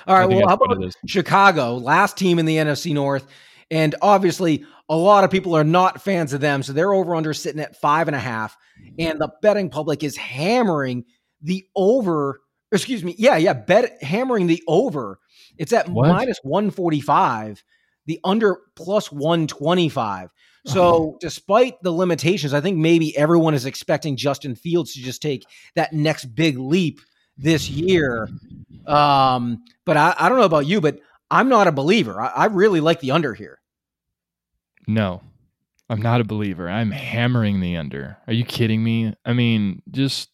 [0.06, 0.26] right.
[0.26, 0.94] Well, how about.
[1.06, 3.26] Chicago, last team in the NFC North.
[3.70, 6.62] And obviously, a lot of people are not fans of them.
[6.62, 8.56] So they're over under sitting at five and a half.
[8.98, 11.04] And the betting public is hammering
[11.40, 12.40] the over.
[12.70, 13.14] Excuse me.
[13.18, 13.54] Yeah, yeah.
[13.54, 15.18] Bet hammering the over.
[15.56, 16.08] It's at What?
[16.08, 17.64] minus 145,
[18.06, 20.30] the under plus 125.
[20.66, 25.44] So, despite the limitations, I think maybe everyone is expecting Justin Fields to just take
[25.74, 27.00] that next big leap
[27.36, 28.28] this year.
[28.86, 32.20] Um, but I, I don't know about you, but I'm not a believer.
[32.20, 33.60] I, I really like the under here.
[34.86, 35.22] No,
[35.88, 36.68] I'm not a believer.
[36.68, 38.18] I'm hammering the under.
[38.26, 39.14] Are you kidding me?
[39.24, 40.30] I mean, just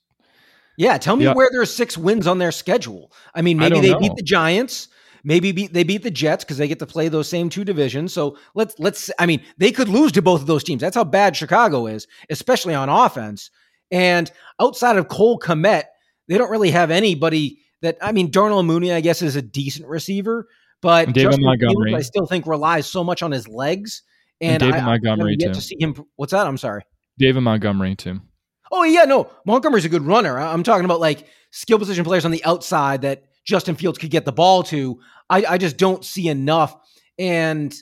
[0.77, 0.99] yeah.
[0.99, 1.35] Tell me yeah.
[1.35, 3.13] where there's six wins on their schedule.
[3.35, 4.01] I mean, maybe I they know.
[4.01, 4.89] beat the Giants.
[5.25, 8.13] Maybe beat, they beat the Jets because they get to play those same two divisions.
[8.13, 9.11] So let's let's.
[9.19, 10.81] I mean, they could lose to both of those teams.
[10.81, 13.51] That's how bad Chicago is, especially on offense.
[13.91, 14.31] And
[14.61, 15.85] outside of Cole Kmet,
[16.29, 17.99] they don't really have anybody that.
[18.01, 20.49] I mean, Darnell Mooney, I guess, is a decent receiver,
[20.81, 24.03] but David Justin Montgomery, Fields, I still think relies so much on his legs.
[24.41, 25.55] And, and David I, Montgomery yet too.
[25.55, 25.95] to see him.
[26.17, 26.47] What's that?
[26.47, 26.83] I'm sorry.
[27.19, 28.21] David Montgomery too.
[28.73, 30.39] Oh yeah, no, Montgomery's a good runner.
[30.39, 34.25] I'm talking about like skill position players on the outside that Justin Fields could get
[34.25, 35.01] the ball to.
[35.29, 36.77] I, I just don't see enough,
[37.19, 37.75] and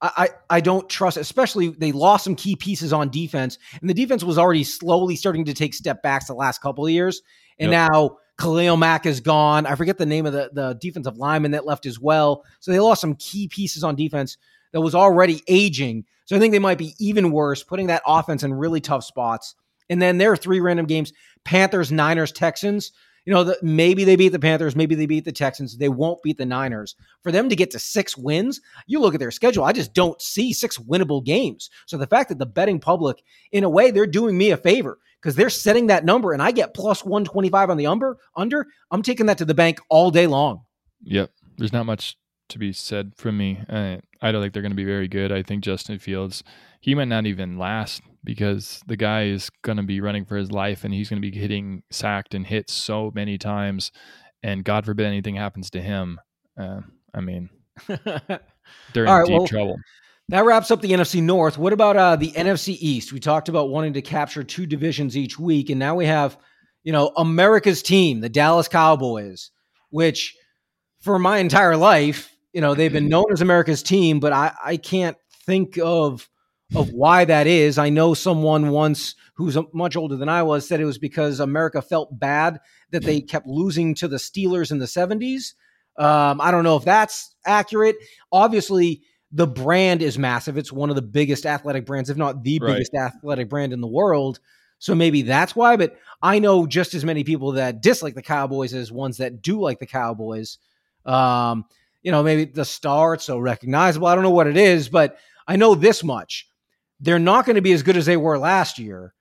[0.00, 1.16] I, I don't trust.
[1.16, 5.44] Especially they lost some key pieces on defense, and the defense was already slowly starting
[5.46, 7.22] to take step backs the last couple of years,
[7.58, 7.90] and yep.
[7.90, 9.66] now Khalil Mack is gone.
[9.66, 12.44] I forget the name of the, the defensive lineman that left as well.
[12.60, 14.36] So they lost some key pieces on defense
[14.72, 16.04] that was already aging.
[16.24, 19.54] So I think they might be even worse, putting that offense in really tough spots.
[19.88, 21.12] And then there are three random games
[21.44, 22.92] Panthers, Niners, Texans.
[23.24, 25.78] You know, the, maybe they beat the Panthers, maybe they beat the Texans.
[25.78, 26.94] They won't beat the Niners.
[27.22, 30.20] For them to get to six wins, you look at their schedule, I just don't
[30.20, 31.70] see six winnable games.
[31.86, 34.98] So the fact that the betting public, in a way, they're doing me a favor
[35.22, 39.02] because they're setting that number and I get plus 125 on the under, under, I'm
[39.02, 40.62] taking that to the bank all day long.
[41.04, 41.30] Yep.
[41.56, 42.18] There's not much
[42.50, 43.62] to be said from me.
[43.70, 45.32] I don't think they're going to be very good.
[45.32, 46.44] I think Justin Fields,
[46.80, 50.50] he might not even last because the guy is going to be running for his
[50.50, 53.92] life and he's going to be hitting sacked and hit so many times.
[54.42, 56.18] And God forbid anything happens to him.
[56.58, 56.80] Uh,
[57.14, 57.50] I mean,
[57.86, 59.76] they're in right, deep well, trouble.
[60.30, 61.58] That wraps up the NFC North.
[61.58, 63.12] What about uh, the NFC East?
[63.12, 66.38] We talked about wanting to capture two divisions each week, and now we have,
[66.82, 69.50] you know, America's team, the Dallas Cowboys,
[69.90, 70.34] which
[71.00, 74.76] for my entire life, you know, they've been known as America's team, but I, I
[74.78, 76.28] can't think of
[76.74, 77.78] of why that is.
[77.78, 81.82] I know someone once who's much older than I was said it was because America
[81.82, 85.54] felt bad that they kept losing to the Steelers in the 70s.
[85.96, 87.96] Um, I don't know if that's accurate.
[88.32, 90.56] Obviously, the brand is massive.
[90.56, 92.72] It's one of the biggest athletic brands, if not the right.
[92.72, 94.40] biggest athletic brand in the world.
[94.78, 95.76] So maybe that's why.
[95.76, 99.60] But I know just as many people that dislike the Cowboys as ones that do
[99.60, 100.58] like the Cowboys.
[101.04, 101.64] Um,
[102.02, 104.06] you know, maybe the star, it's so recognizable.
[104.06, 105.16] I don't know what it is, but
[105.48, 106.48] I know this much.
[107.00, 109.14] They're not going to be as good as they were last year.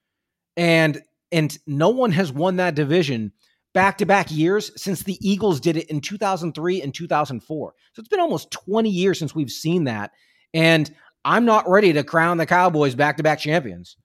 [0.56, 3.32] And and no one has won that division
[3.74, 7.74] back to back years since the Eagles did it in 2003 and 2004.
[7.94, 10.12] So it's been almost 20 years since we've seen that.
[10.54, 10.94] And
[11.26, 13.98] I'm not ready to crown the Cowboys back to back champions.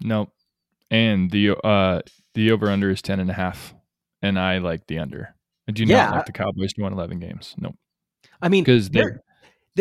[0.00, 0.30] Nope.
[0.90, 2.02] And the uh
[2.34, 3.74] the over under is 10 and a half.
[4.22, 5.34] And I like the under.
[5.68, 6.06] I do yeah.
[6.06, 7.54] not like the Cowboys to win 11 games.
[7.58, 7.76] Nope.
[8.40, 9.22] I mean, because they're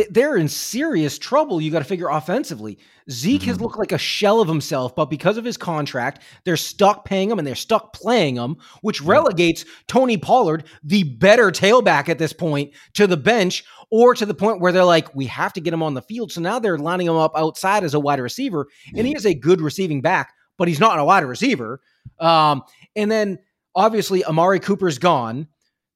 [0.09, 1.61] they're in serious trouble.
[1.61, 2.77] You got to figure offensively.
[3.09, 3.49] Zeke mm-hmm.
[3.49, 7.31] has looked like a shell of himself, but because of his contract, they're stuck paying
[7.31, 12.33] him and they're stuck playing him, which relegates Tony Pollard, the better tailback at this
[12.33, 15.73] point, to the bench or to the point where they're like, we have to get
[15.73, 16.31] him on the field.
[16.31, 19.33] So now they're lining him up outside as a wide receiver, and he is a
[19.33, 21.79] good receiving back, but he's not a wide receiver.
[22.19, 22.63] Um,
[22.95, 23.39] and then
[23.75, 25.47] obviously Amari Cooper's gone.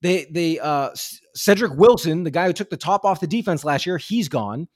[0.02, 0.92] They they uh,
[1.36, 4.68] Cedric Wilson, the guy who took the top off the defense last year, he's gone.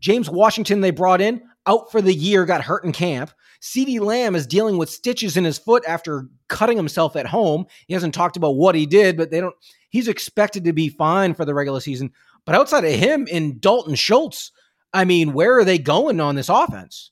[0.00, 3.30] James Washington they brought in out for the year, got hurt in camp.
[3.60, 7.66] CeeDee Lamb is dealing with stitches in his foot after cutting himself at home.
[7.86, 9.54] He hasn't talked about what he did, but they don't.
[9.88, 12.12] He's expected to be fine for the regular season.
[12.44, 14.52] But outside of him and Dalton Schultz,
[14.92, 17.10] I mean, where are they going on this offense?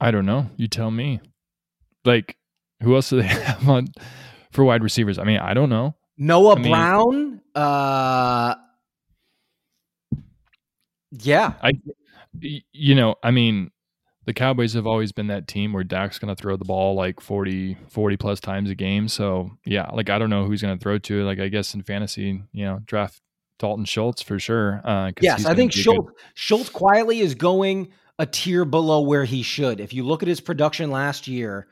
[0.00, 0.50] I don't know.
[0.56, 1.20] You tell me.
[2.04, 2.36] Like,
[2.82, 3.88] who else do they have on
[4.52, 5.18] for wide receivers?
[5.18, 5.94] I mean, I don't know.
[6.16, 7.40] Noah I mean, Brown.
[7.54, 8.54] Uh,
[11.10, 11.54] yeah.
[11.62, 11.72] I,
[12.40, 13.70] you know, I mean,
[14.26, 17.20] the Cowboys have always been that team where Dak's going to throw the ball like
[17.20, 19.08] 40, 40 plus times a game.
[19.08, 21.24] So, yeah, like I don't know who's going to throw to.
[21.24, 23.20] Like, I guess in fantasy, you know, draft
[23.58, 24.80] Dalton Schultz for sure.
[24.84, 26.16] Uh, yes, I think Schultz, good...
[26.34, 29.80] Schultz quietly is going a tier below where he should.
[29.80, 31.68] If you look at his production last year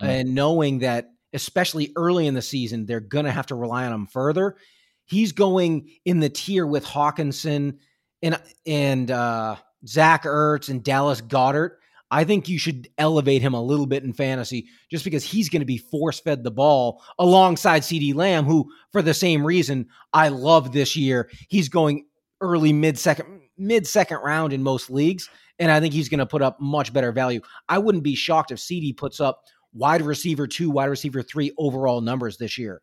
[0.00, 0.06] mm-hmm.
[0.06, 3.92] and knowing that especially early in the season, they're going to have to rely on
[3.92, 4.56] him further.
[5.04, 7.78] He's going in the tier with Hockenson
[8.22, 11.78] and and uh, Zach Ertz and Dallas Goedert.
[12.10, 15.60] I think you should elevate him a little bit in fantasy just because he's going
[15.60, 20.28] to be force fed the ball alongside CeeDee Lamb, who, for the same reason, I
[20.28, 21.28] love this year.
[21.48, 22.06] He's going
[22.40, 25.28] early, mid second, mid second round in most leagues.
[25.58, 27.40] and I think he's going to put up much better value.
[27.68, 29.42] I wouldn't be shocked if CD puts up
[29.76, 32.80] wide receiver two, wide receiver three overall numbers this year.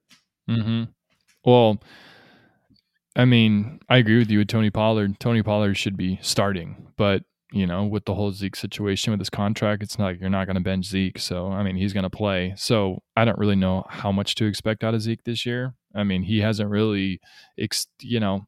[0.49, 0.83] Mm-hmm.
[1.45, 1.81] Well,
[3.15, 5.19] I mean, I agree with you with Tony Pollard.
[5.19, 9.29] Tony Pollard should be starting, but you know, with the whole Zeke situation with his
[9.29, 11.19] contract, it's not like you're not going to bench Zeke.
[11.19, 12.55] So, I mean, he's going to play.
[12.57, 15.75] So, I don't really know how much to expect out of Zeke this year.
[15.95, 17.19] I mean, he hasn't really,
[17.59, 18.41] ex- you know,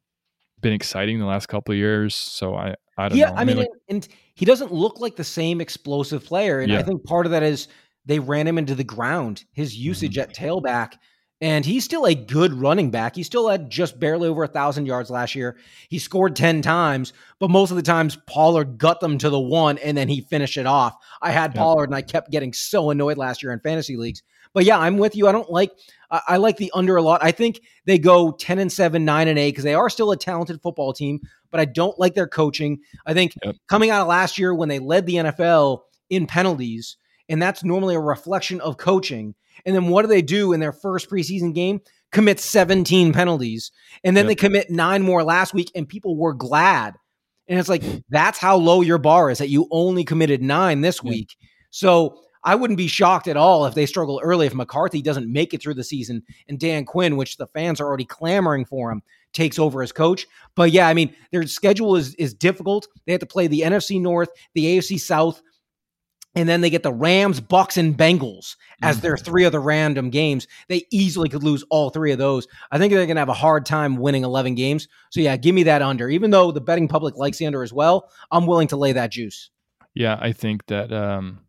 [0.60, 2.16] been exciting the last couple of years.
[2.16, 3.24] So, I, I don't know.
[3.24, 3.36] yeah, know.
[3.36, 6.58] I mean, like, and he doesn't look like the same explosive player.
[6.58, 6.80] And yeah.
[6.80, 7.68] I think part of that is
[8.06, 9.44] they ran him into the ground.
[9.52, 10.30] His usage mm-hmm.
[10.30, 10.94] at tailback
[11.40, 13.14] and he's still a good running back.
[13.14, 15.58] He still had just barely over a thousand yards last year.
[15.90, 19.76] He scored 10 times, but most of the times Pollard got them to the one
[19.78, 20.96] and then he finished it off.
[21.20, 21.56] I had yep.
[21.56, 24.22] Pollard and I kept getting so annoyed last year in fantasy leagues.
[24.54, 25.28] But yeah, I'm with you.
[25.28, 25.72] I don't like
[26.10, 27.22] I like the under a lot.
[27.22, 30.16] I think they go 10 and 7, 9 and 8 because they are still a
[30.16, 32.78] talented football team, but I don't like their coaching.
[33.04, 33.56] I think yep.
[33.68, 36.96] coming out of last year when they led the NFL in penalties,
[37.28, 39.34] and that's normally a reflection of coaching
[39.64, 41.80] and then what do they do in their first preseason game?
[42.12, 43.70] Commit 17 penalties.
[44.04, 44.28] And then yep.
[44.28, 46.94] they commit nine more last week, and people were glad.
[47.48, 51.02] And it's like, that's how low your bar is that you only committed nine this
[51.02, 51.36] week.
[51.70, 55.52] So I wouldn't be shocked at all if they struggle early, if McCarthy doesn't make
[55.52, 59.02] it through the season and Dan Quinn, which the fans are already clamoring for him,
[59.32, 60.26] takes over as coach.
[60.54, 62.86] But yeah, I mean, their schedule is is difficult.
[63.04, 65.42] They have to play the NFC North, the AFC South,
[66.36, 69.24] and then they get the Rams, Bucs, and Bengals as their mm-hmm.
[69.24, 70.46] three other random games.
[70.68, 72.46] They easily could lose all three of those.
[72.70, 74.86] I think they're going to have a hard time winning 11 games.
[75.10, 76.10] So, yeah, give me that under.
[76.10, 79.10] Even though the betting public likes the under as well, I'm willing to lay that
[79.10, 79.50] juice.
[79.94, 81.40] Yeah, I think that um,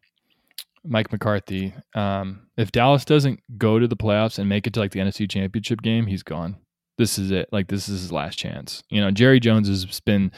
[0.86, 4.92] Mike McCarthy, um, if Dallas doesn't go to the playoffs and make it to like
[4.92, 6.56] the NFC championship game, he's gone.
[6.98, 7.50] This is it.
[7.52, 8.84] Like, this is his last chance.
[8.90, 10.32] You know, Jerry Jones has been,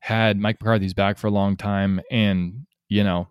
[0.00, 2.00] had Mike McCarthy's back for a long time.
[2.10, 3.28] And, you know,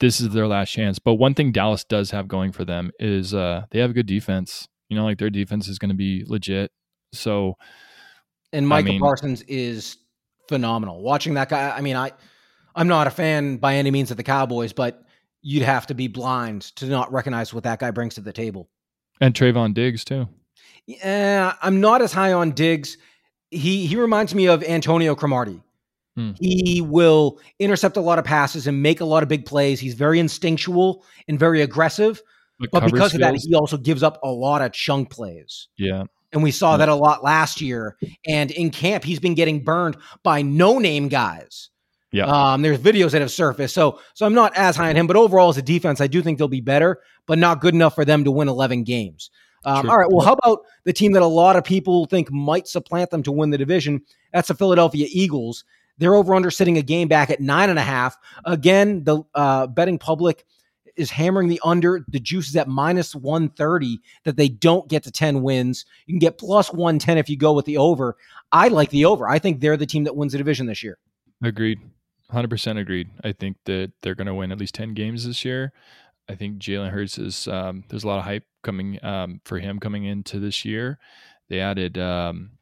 [0.00, 0.98] this is their last chance.
[0.98, 4.06] But one thing Dallas does have going for them is uh, they have a good
[4.06, 4.68] defense.
[4.88, 6.70] You know, like their defense is going to be legit.
[7.12, 7.54] So,
[8.52, 9.96] and Micah I mean, Parsons is
[10.48, 11.02] phenomenal.
[11.02, 12.12] Watching that guy, I mean, I
[12.74, 15.02] I'm not a fan by any means of the Cowboys, but
[15.42, 18.68] you'd have to be blind to not recognize what that guy brings to the table.
[19.20, 20.28] And Trevon Diggs too.
[20.86, 22.98] Yeah, I'm not as high on Diggs.
[23.50, 25.62] He he reminds me of Antonio Cromartie.
[26.16, 26.32] Hmm.
[26.38, 29.80] He will intercept a lot of passes and make a lot of big plays.
[29.80, 32.22] He's very instinctual and very aggressive.
[32.60, 33.14] But, but because skills.
[33.14, 35.68] of that, he also gives up a lot of chunk plays.
[35.76, 36.04] Yeah.
[36.32, 37.96] And we saw that a lot last year.
[38.26, 41.70] And in camp, he's been getting burned by no name guys.
[42.12, 42.26] Yeah.
[42.26, 43.74] Um, there's videos that have surfaced.
[43.74, 46.22] So so I'm not as high on him, but overall as a defense, I do
[46.22, 49.30] think they'll be better, but not good enough for them to win 11 games.
[49.64, 50.08] Um, all right.
[50.10, 53.32] Well, how about the team that a lot of people think might supplant them to
[53.32, 54.02] win the division?
[54.32, 55.64] That's the Philadelphia Eagles.
[55.98, 58.16] They're over under sitting a game back at nine and a half.
[58.44, 60.44] Again, the uh, betting public
[60.96, 62.04] is hammering the under.
[62.08, 65.84] The juice is at minus 130 that they don't get to 10 wins.
[66.06, 68.16] You can get plus 110 if you go with the over.
[68.52, 69.28] I like the over.
[69.28, 70.98] I think they're the team that wins the division this year.
[71.42, 71.80] Agreed.
[72.32, 73.10] 100% agreed.
[73.22, 75.72] I think that they're going to win at least 10 games this year.
[76.28, 79.78] I think Jalen Hurts is, um, there's a lot of hype coming um, for him
[79.78, 80.98] coming into this year.
[81.48, 82.52] They added um,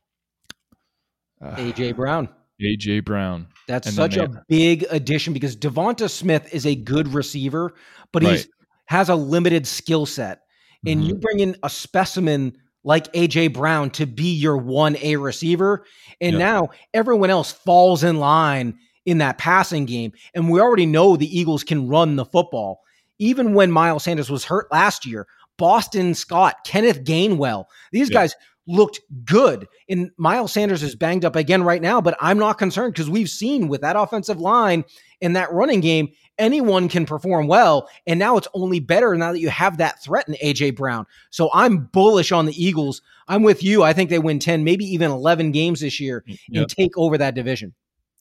[1.40, 2.28] uh, AJ Brown.
[2.62, 3.46] AJ Brown.
[3.68, 7.74] That's and such a big addition because Devonta Smith is a good receiver,
[8.12, 8.38] but he
[8.86, 10.42] has a limited skill set.
[10.86, 11.08] And mm-hmm.
[11.08, 15.84] you bring in a specimen like AJ Brown to be your 1A receiver.
[16.20, 16.40] And yep.
[16.40, 20.12] now everyone else falls in line in that passing game.
[20.34, 22.80] And we already know the Eagles can run the football.
[23.18, 25.26] Even when Miles Sanders was hurt last year,
[25.58, 28.14] Boston Scott, Kenneth Gainwell, these yep.
[28.14, 28.34] guys
[28.66, 29.66] looked good.
[29.88, 33.28] And Miles Sanders is banged up again right now, but I'm not concerned because we've
[33.28, 34.84] seen with that offensive line
[35.20, 37.88] in that running game, anyone can perform well.
[38.06, 41.06] And now it's only better now that you have that threat in AJ Brown.
[41.30, 43.02] So I'm bullish on the Eagles.
[43.28, 43.82] I'm with you.
[43.82, 46.38] I think they win 10, maybe even 11 games this year yep.
[46.62, 47.74] and take over that division.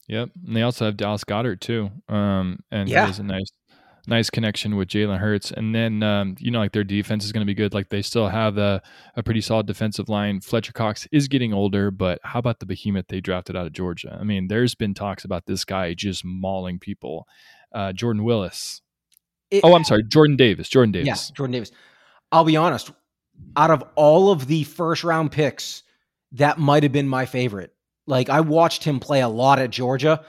[0.08, 0.30] Yep.
[0.45, 1.89] And they also have Dallas Goedert too.
[2.10, 3.08] Um, and yeah.
[3.08, 3.51] he's a nice
[4.08, 5.52] nice connection with Jalen Hurts.
[5.52, 7.74] And then, um, you know, like their defense is going to be good.
[7.74, 8.82] Like they still have a,
[9.16, 10.41] a pretty solid defensive line.
[10.41, 14.18] Fletcher Cox is getting older, but how about the behemoth they drafted out of Georgia?
[14.20, 17.28] I mean, there's been talks about this guy just mauling people.
[17.74, 18.82] Uh, Jordan Willis.
[19.49, 20.04] It, oh, I'm sorry.
[20.04, 20.70] Jordan Davis.
[20.70, 21.08] Jordan Davis.
[21.08, 21.72] Yeah, Jordan Davis.
[22.32, 22.91] I'll be honest.
[23.56, 25.84] Out of all of the first round picks,
[26.34, 27.74] that might have been my favorite.
[28.08, 30.24] Like I watched him play a lot at Georgia.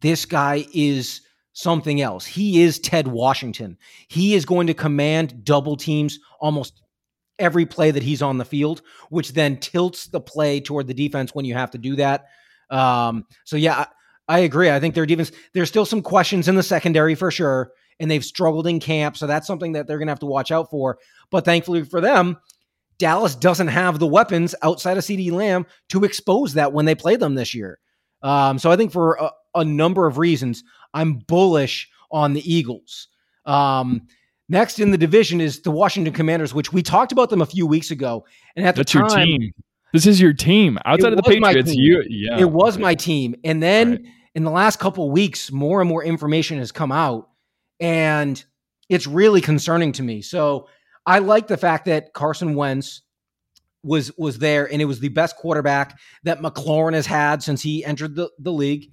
[0.00, 1.22] This guy is
[1.58, 2.24] something else.
[2.24, 3.78] He is Ted Washington.
[4.06, 6.80] He is going to command double teams almost
[7.36, 8.80] every play that he's on the field,
[9.10, 12.26] which then tilts the play toward the defense when you have to do that.
[12.70, 13.86] Um, so yeah,
[14.28, 14.70] I agree.
[14.70, 18.24] I think their defense, there's still some questions in the secondary for sure, and they've
[18.24, 19.16] struggled in camp.
[19.16, 20.98] So that's something that they're going to have to watch out for.
[21.32, 22.36] But thankfully for them,
[22.98, 27.16] Dallas doesn't have the weapons outside of CeeDee Lamb to expose that when they play
[27.16, 27.80] them this year.
[28.22, 30.64] Um, so I think for a, a, number of reasons,
[30.94, 33.08] I'm bullish on the Eagles.
[33.44, 34.06] Um,
[34.48, 37.66] next in the division is the Washington Commanders, which we talked about them a few
[37.66, 38.24] weeks ago.
[38.56, 39.52] And at That's the time, your team.
[39.92, 41.74] This is your team outside of the Patriots.
[41.74, 43.34] You, yeah, it was my team.
[43.42, 44.00] And then right.
[44.34, 47.30] in the last couple weeks, more and more information has come out,
[47.80, 48.42] and
[48.88, 50.20] it's really concerning to me.
[50.20, 50.68] So
[51.06, 53.00] I like the fact that Carson Wentz
[53.82, 57.84] was was there, and it was the best quarterback that McLaurin has had since he
[57.84, 58.90] entered the, the league.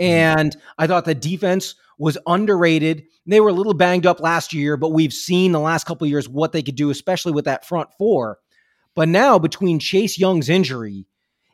[0.00, 0.40] Mm-hmm.
[0.40, 3.04] And I thought the defense was underrated.
[3.26, 6.28] They were a little banged up last year, but we've seen the last couple years
[6.28, 8.38] what they could do, especially with that front four.
[8.94, 11.06] But now between Chase Young's injury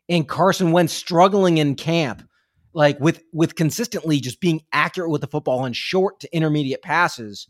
[0.08, 2.28] and Carson Wentz struggling in camp,
[2.74, 7.48] like with with consistently just being accurate with the football on short to intermediate passes,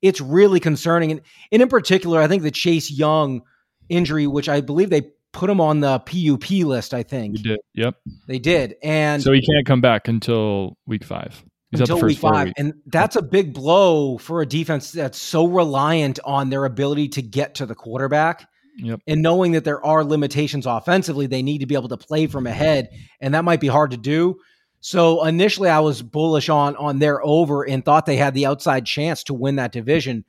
[0.00, 1.10] it's really concerning.
[1.10, 1.20] And,
[1.50, 3.42] and in particular, I think the Chase Young
[3.88, 7.36] injury, which I believe they put him on the PUP list, I think.
[7.36, 7.58] They did.
[7.74, 7.94] Yep.
[8.28, 8.76] They did.
[8.82, 11.42] And so he can't come back until week five.
[11.70, 12.48] He's until week five.
[12.48, 12.60] Weeks.
[12.60, 17.22] And that's a big blow for a defense that's so reliant on their ability to
[17.22, 18.46] get to the quarterback.
[18.76, 19.00] Yep.
[19.06, 22.46] And knowing that there are limitations offensively, they need to be able to play from
[22.46, 22.88] ahead,
[23.20, 24.38] and that might be hard to do.
[24.80, 28.86] So initially, I was bullish on on their over and thought they had the outside
[28.86, 30.24] chance to win that division.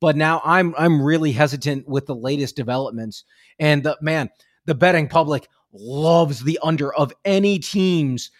[0.00, 3.24] But now I'm I'm really hesitant with the latest developments.
[3.58, 4.30] And the man,
[4.68, 8.30] the betting public loves the under of any teams.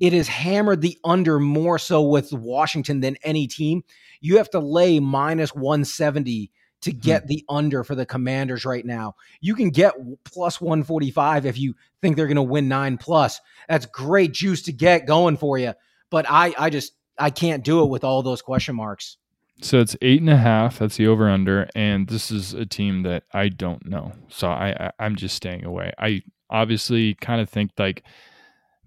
[0.00, 3.82] It has hammered the under more so with Washington than any team.
[4.20, 6.52] You have to lay minus 170
[6.82, 6.98] to hmm.
[6.98, 9.16] get the under for the Commanders right now.
[9.40, 13.40] You can get plus 145 if you think they're going to win 9 plus.
[13.68, 15.74] That's great juice to get going for you,
[16.10, 19.16] but I I just I can't do it with all those question marks.
[19.62, 20.80] So it's eight and a half.
[20.80, 24.12] That's the over under, and this is a team that I don't know.
[24.28, 25.92] So I, I am just staying away.
[25.98, 28.02] I obviously kind of think like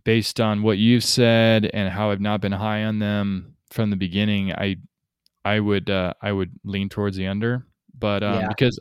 [0.03, 3.95] based on what you've said and how I've not been high on them from the
[3.95, 4.75] beginning, I
[5.45, 7.65] I would uh, I would lean towards the under.
[7.97, 8.47] But um, yeah.
[8.49, 8.77] because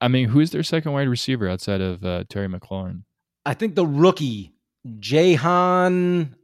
[0.00, 3.02] I mean, who's their second wide receiver outside of uh, Terry McLaurin?
[3.46, 4.52] I think the rookie
[4.98, 6.34] Jahan.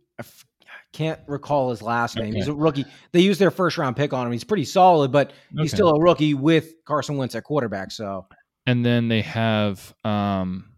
[0.95, 2.28] Can't recall his last name.
[2.28, 2.36] Okay.
[2.36, 2.84] He's a rookie.
[3.11, 4.32] They used their first round pick on him.
[4.32, 5.76] He's pretty solid, but he's okay.
[5.76, 7.90] still a rookie with Carson Wentz at quarterback.
[7.90, 8.28] So,
[8.64, 10.76] and then they have um,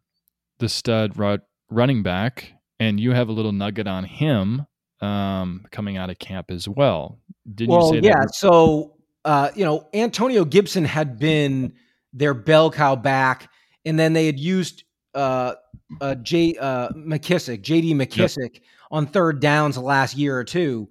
[0.59, 2.51] the stud run- running back,
[2.81, 4.67] and you have a little nugget on him
[5.03, 7.21] um, coming out of camp as well.
[7.55, 8.21] Didn't well, you say yeah.
[8.23, 8.35] That?
[8.35, 8.97] So
[9.27, 11.75] uh, you know, Antonio Gibson had been
[12.15, 13.51] their bell cow back,
[13.85, 15.55] and then they had used uh,
[16.01, 17.95] uh, J uh, McKissic, J.D.
[17.95, 18.63] McKissic, yep.
[18.91, 20.89] On third downs the last year or two.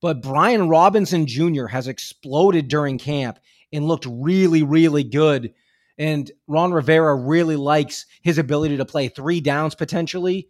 [0.00, 1.66] But Brian Robinson Jr.
[1.66, 3.38] has exploded during camp
[3.72, 5.54] and looked really, really good.
[5.96, 10.48] And Ron Rivera really likes his ability to play three downs potentially.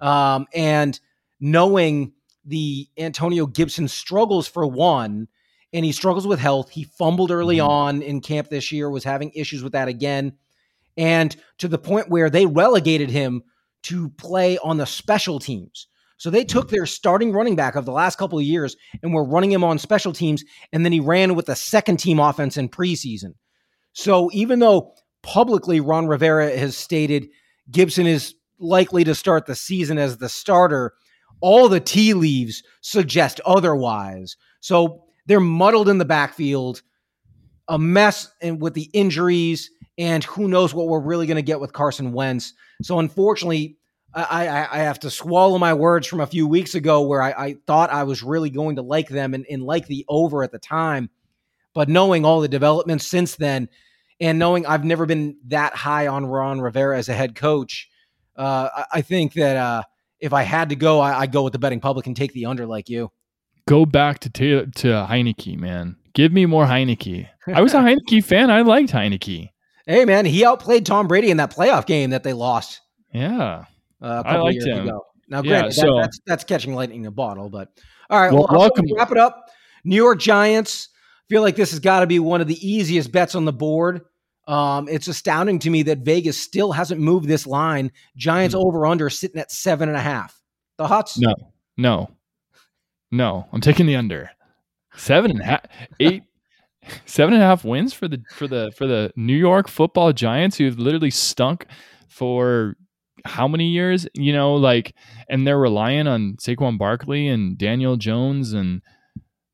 [0.00, 0.98] Um, and
[1.40, 2.12] knowing
[2.44, 5.28] the Antonio Gibson struggles for one,
[5.72, 6.70] and he struggles with health.
[6.70, 7.68] He fumbled early mm-hmm.
[7.68, 10.34] on in camp this year, was having issues with that again.
[10.96, 13.42] And to the point where they relegated him
[13.84, 15.88] to play on the special teams.
[16.16, 19.24] So they took their starting running back of the last couple of years and were
[19.24, 20.44] running him on special teams.
[20.72, 23.34] And then he ran with the second team offense in preseason.
[23.92, 27.28] So even though publicly Ron Rivera has stated
[27.70, 30.92] Gibson is likely to start the season as the starter,
[31.40, 34.36] all the tea leaves suggest otherwise.
[34.60, 36.82] So they're muddled in the backfield,
[37.68, 41.60] a mess and with the injuries, and who knows what we're really going to get
[41.60, 42.52] with Carson Wentz.
[42.82, 43.78] So unfortunately,
[44.14, 47.30] I, I, I, have to swallow my words from a few weeks ago where I,
[47.30, 50.52] I thought I was really going to like them and, and like the over at
[50.52, 51.10] the time.
[51.74, 53.68] But knowing all the developments since then,
[54.20, 57.88] and knowing I've never been that high on Ron Rivera as a head coach,
[58.36, 59.82] uh, I, I, think that uh,
[60.20, 62.46] if I had to go, I, would go with the betting public and take the
[62.46, 63.10] under like you
[63.66, 65.96] go back to to, to Heinicke, man.
[66.12, 67.28] Give me more Heinicke.
[67.48, 68.50] I was a Heinicke fan.
[68.50, 69.50] I liked Heinicke.
[69.86, 72.80] Hey, man, he outplayed Tom Brady in that playoff game that they lost.
[73.12, 73.64] Yeah,
[74.04, 74.88] uh, a couple years him.
[74.88, 75.06] ago.
[75.28, 77.70] Now, granted, yeah, so, that, that's that's catching lightning in a bottle, but
[78.10, 78.32] all right.
[78.32, 78.84] Well, well welcome.
[78.94, 79.50] Wrap it up.
[79.84, 80.90] New York Giants.
[81.30, 84.02] Feel like this has got to be one of the easiest bets on the board.
[84.46, 87.90] Um, it's astounding to me that Vegas still hasn't moved this line.
[88.14, 88.66] Giants mm-hmm.
[88.66, 90.38] over under sitting at seven and a half.
[90.76, 91.18] The Huts?
[91.18, 91.34] No,
[91.78, 92.10] no.
[93.10, 94.30] No, I'm taking the under.
[94.96, 95.60] Seven and a half,
[96.00, 96.24] eight,
[97.06, 100.58] seven and a half wins for the for the for the New York Football Giants,
[100.58, 101.66] who've literally stunk
[102.08, 102.76] for
[103.24, 104.06] how many years?
[104.14, 104.94] You know, like,
[105.28, 108.82] and they're relying on Saquon Barkley and Daniel Jones, and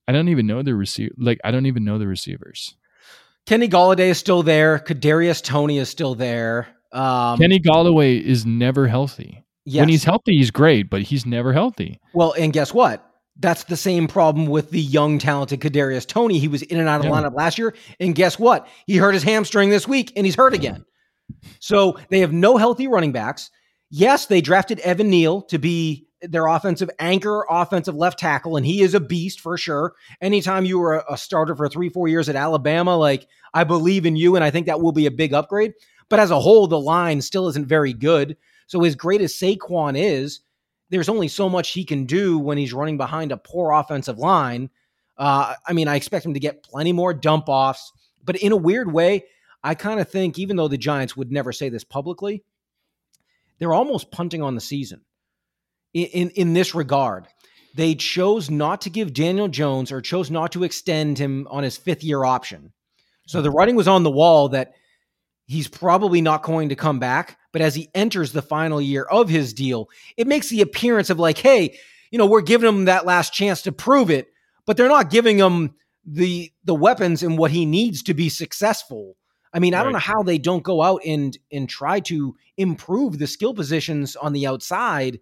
[0.08, 1.14] I don't even know the receiver.
[1.18, 2.76] Like, I don't even know the receivers.
[3.46, 4.78] Kenny Golladay is still there.
[4.78, 6.68] Kadarius Toney is still there.
[6.92, 9.44] Um, Kenny Golladay is never healthy.
[9.64, 9.82] Yes.
[9.82, 12.00] When he's healthy, he's great, but he's never healthy.
[12.12, 13.06] Well, and guess what?
[13.38, 16.38] That's the same problem with the young, talented Kadarius Toney.
[16.38, 18.66] He was in and out of the lineup last year, and guess what?
[18.86, 20.84] He hurt his hamstring this week, and he's hurt again.
[21.58, 23.50] So they have no healthy running backs.
[23.90, 28.82] Yes, they drafted Evan Neal to be their offensive anchor, offensive left tackle, and he
[28.82, 29.94] is a beast for sure.
[30.20, 34.16] Anytime you were a, starter for three, four years at Alabama, like I believe in
[34.16, 35.72] you, and I think that will be a big upgrade.
[36.08, 38.36] But as a whole, the line still isn't very good.
[38.66, 40.40] So as great as Saquon is,
[40.90, 44.70] there's only so much he can do when he's running behind a poor offensive line.
[45.16, 47.92] Uh, I mean, I expect him to get plenty more dump offs,
[48.24, 49.24] but in a weird way,
[49.62, 52.42] I kind of think, even though the Giants would never say this publicly,
[53.58, 55.02] they're almost punting on the season
[55.92, 57.26] in, in, in this regard.
[57.74, 61.76] They chose not to give Daniel Jones or chose not to extend him on his
[61.76, 62.72] fifth year option.
[63.26, 64.72] So the writing was on the wall that
[65.46, 67.38] he's probably not going to come back.
[67.52, 71.18] But as he enters the final year of his deal, it makes the appearance of
[71.18, 71.76] like, hey,
[72.10, 74.28] you know, we're giving him that last chance to prove it,
[74.66, 79.16] but they're not giving him the the weapons and what he needs to be successful.
[79.52, 79.80] I mean, right.
[79.80, 83.54] I don't know how they don't go out and and try to improve the skill
[83.54, 85.20] positions on the outside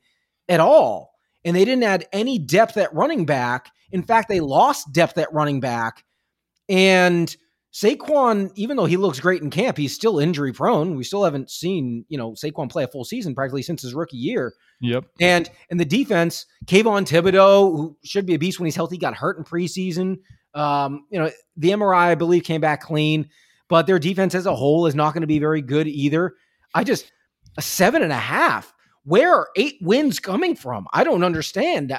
[0.49, 1.15] at all.
[1.45, 3.71] And they didn't add any depth at running back.
[3.91, 6.05] In fact, they lost depth at running back.
[6.69, 7.35] And
[7.73, 10.97] Saquon, even though he looks great in camp, he's still injury prone.
[10.97, 14.17] We still haven't seen, you know, Saquon play a full season practically since his rookie
[14.17, 14.55] year.
[14.81, 15.05] Yep.
[15.21, 19.15] And in the defense, Kayvon Thibodeaux, who should be a beast when he's healthy, got
[19.15, 20.19] hurt in preseason.
[20.55, 23.29] Um, you know, the MRI, I believe, came back clean
[23.69, 26.35] but their defense as a whole is not going to be very good either.
[26.75, 27.13] I just
[27.57, 28.73] a seven and a half.
[29.05, 30.87] Where are eight wins coming from?
[30.93, 31.97] I don't understand.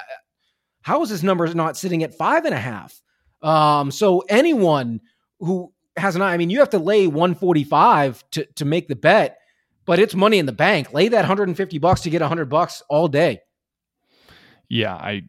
[0.81, 3.01] How is this number not sitting at five and a half?
[3.41, 5.01] Um, so anyone
[5.39, 8.95] who has an eye, I mean, you have to lay 145 to to make the
[8.95, 9.39] bet,
[9.85, 10.93] but it's money in the bank.
[10.93, 13.41] Lay that 150 bucks to get 100 bucks all day.
[14.67, 15.23] Yeah, I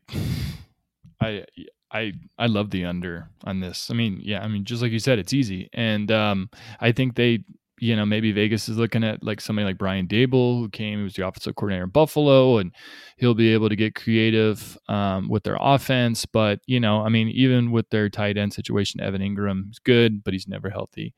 [1.20, 1.44] I
[1.92, 3.90] I I love the under on this.
[3.90, 7.16] I mean, yeah, I mean, just like you said, it's easy, and um, I think
[7.16, 7.44] they,
[7.80, 11.04] you know, maybe Vegas is looking at like somebody like Brian Daboll, who came, who
[11.04, 12.72] was the offensive coordinator in Buffalo, and
[13.16, 16.26] he'll be able to get creative um, with their offense.
[16.26, 20.22] But you know, I mean, even with their tight end situation, Evan Engram is good,
[20.22, 21.14] but he's never healthy.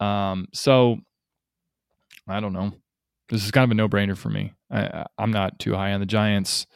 [0.00, 0.98] Um, so
[2.28, 2.72] I don't know.
[3.28, 4.52] This is kind of a no brainer for me.
[4.70, 6.66] I, I'm not too high on the Giants.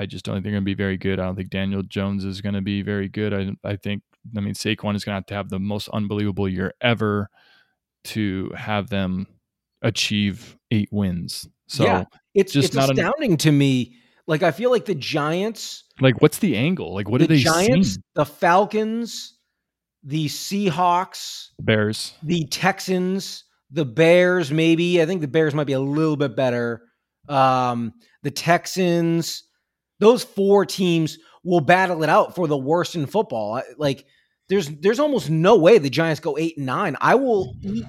[0.00, 1.20] I just don't think they're going to be very good.
[1.20, 3.34] I don't think Daniel Jones is going to be very good.
[3.34, 4.02] I, I think,
[4.34, 7.28] I mean, Saquon is going to have to have the most unbelievable year ever
[8.04, 9.26] to have them
[9.82, 11.46] achieve eight wins.
[11.68, 13.94] So yeah, it's just it's astounding an, to me.
[14.26, 15.84] Like I feel like the Giants.
[16.00, 16.94] Like, what's the angle?
[16.94, 18.02] Like, what the are they Giants, seeing?
[18.14, 19.38] The Falcons,
[20.02, 24.50] the Seahawks, Bears, the Texans, the Bears.
[24.50, 26.84] Maybe I think the Bears might be a little bit better.
[27.28, 27.92] Um,
[28.22, 29.44] the Texans
[30.00, 33.62] those four teams will battle it out for the worst in football.
[33.78, 34.04] Like
[34.48, 36.96] there's there's almost no way the Giants go eight and nine.
[37.00, 37.84] I will eat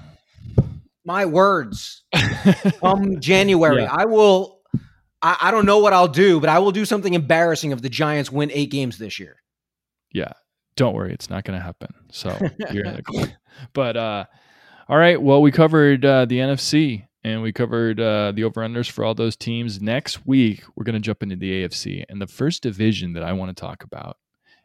[1.03, 2.03] my words
[2.80, 3.84] come January.
[3.84, 3.91] Yeah.
[3.91, 4.59] I will.
[5.24, 7.89] I, I don't know what I'll do, but I will do something embarrassing if the
[7.89, 9.38] Giants win eight games this year.
[10.14, 10.34] Yeah,
[10.76, 11.93] don't worry, it's not going to happen.
[12.12, 12.30] So
[12.72, 13.32] you're in the
[13.74, 14.26] but uh,
[14.89, 15.22] all right.
[15.22, 19.36] Well, we covered uh, the NFC and we covered uh, the over-unders for all those
[19.36, 19.82] teams.
[19.82, 23.34] Next week, we're going to jump into the AFC, and the first division that I
[23.34, 24.17] want to talk about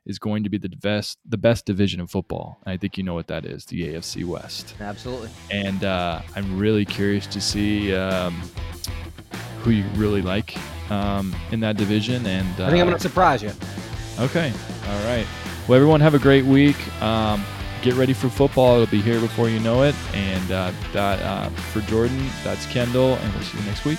[0.06, 2.60] is going to be the best, the best division of football.
[2.64, 4.74] And I think you know what that is, the AFC West.
[4.80, 5.30] Absolutely.
[5.50, 8.40] And uh, I'm really curious to see um,
[9.62, 10.56] who you really like
[10.92, 12.24] um, in that division.
[12.26, 13.50] And uh, I think I'm going to surprise you.
[14.20, 14.52] Okay.
[14.88, 15.26] All right.
[15.66, 16.76] Well, everyone, have a great week.
[17.02, 17.44] Um,
[17.86, 18.74] get ready for football.
[18.74, 19.94] It'll be here before you know it.
[20.12, 23.98] And uh, that uh, for Jordan, that's Kendall, and we'll see you next week.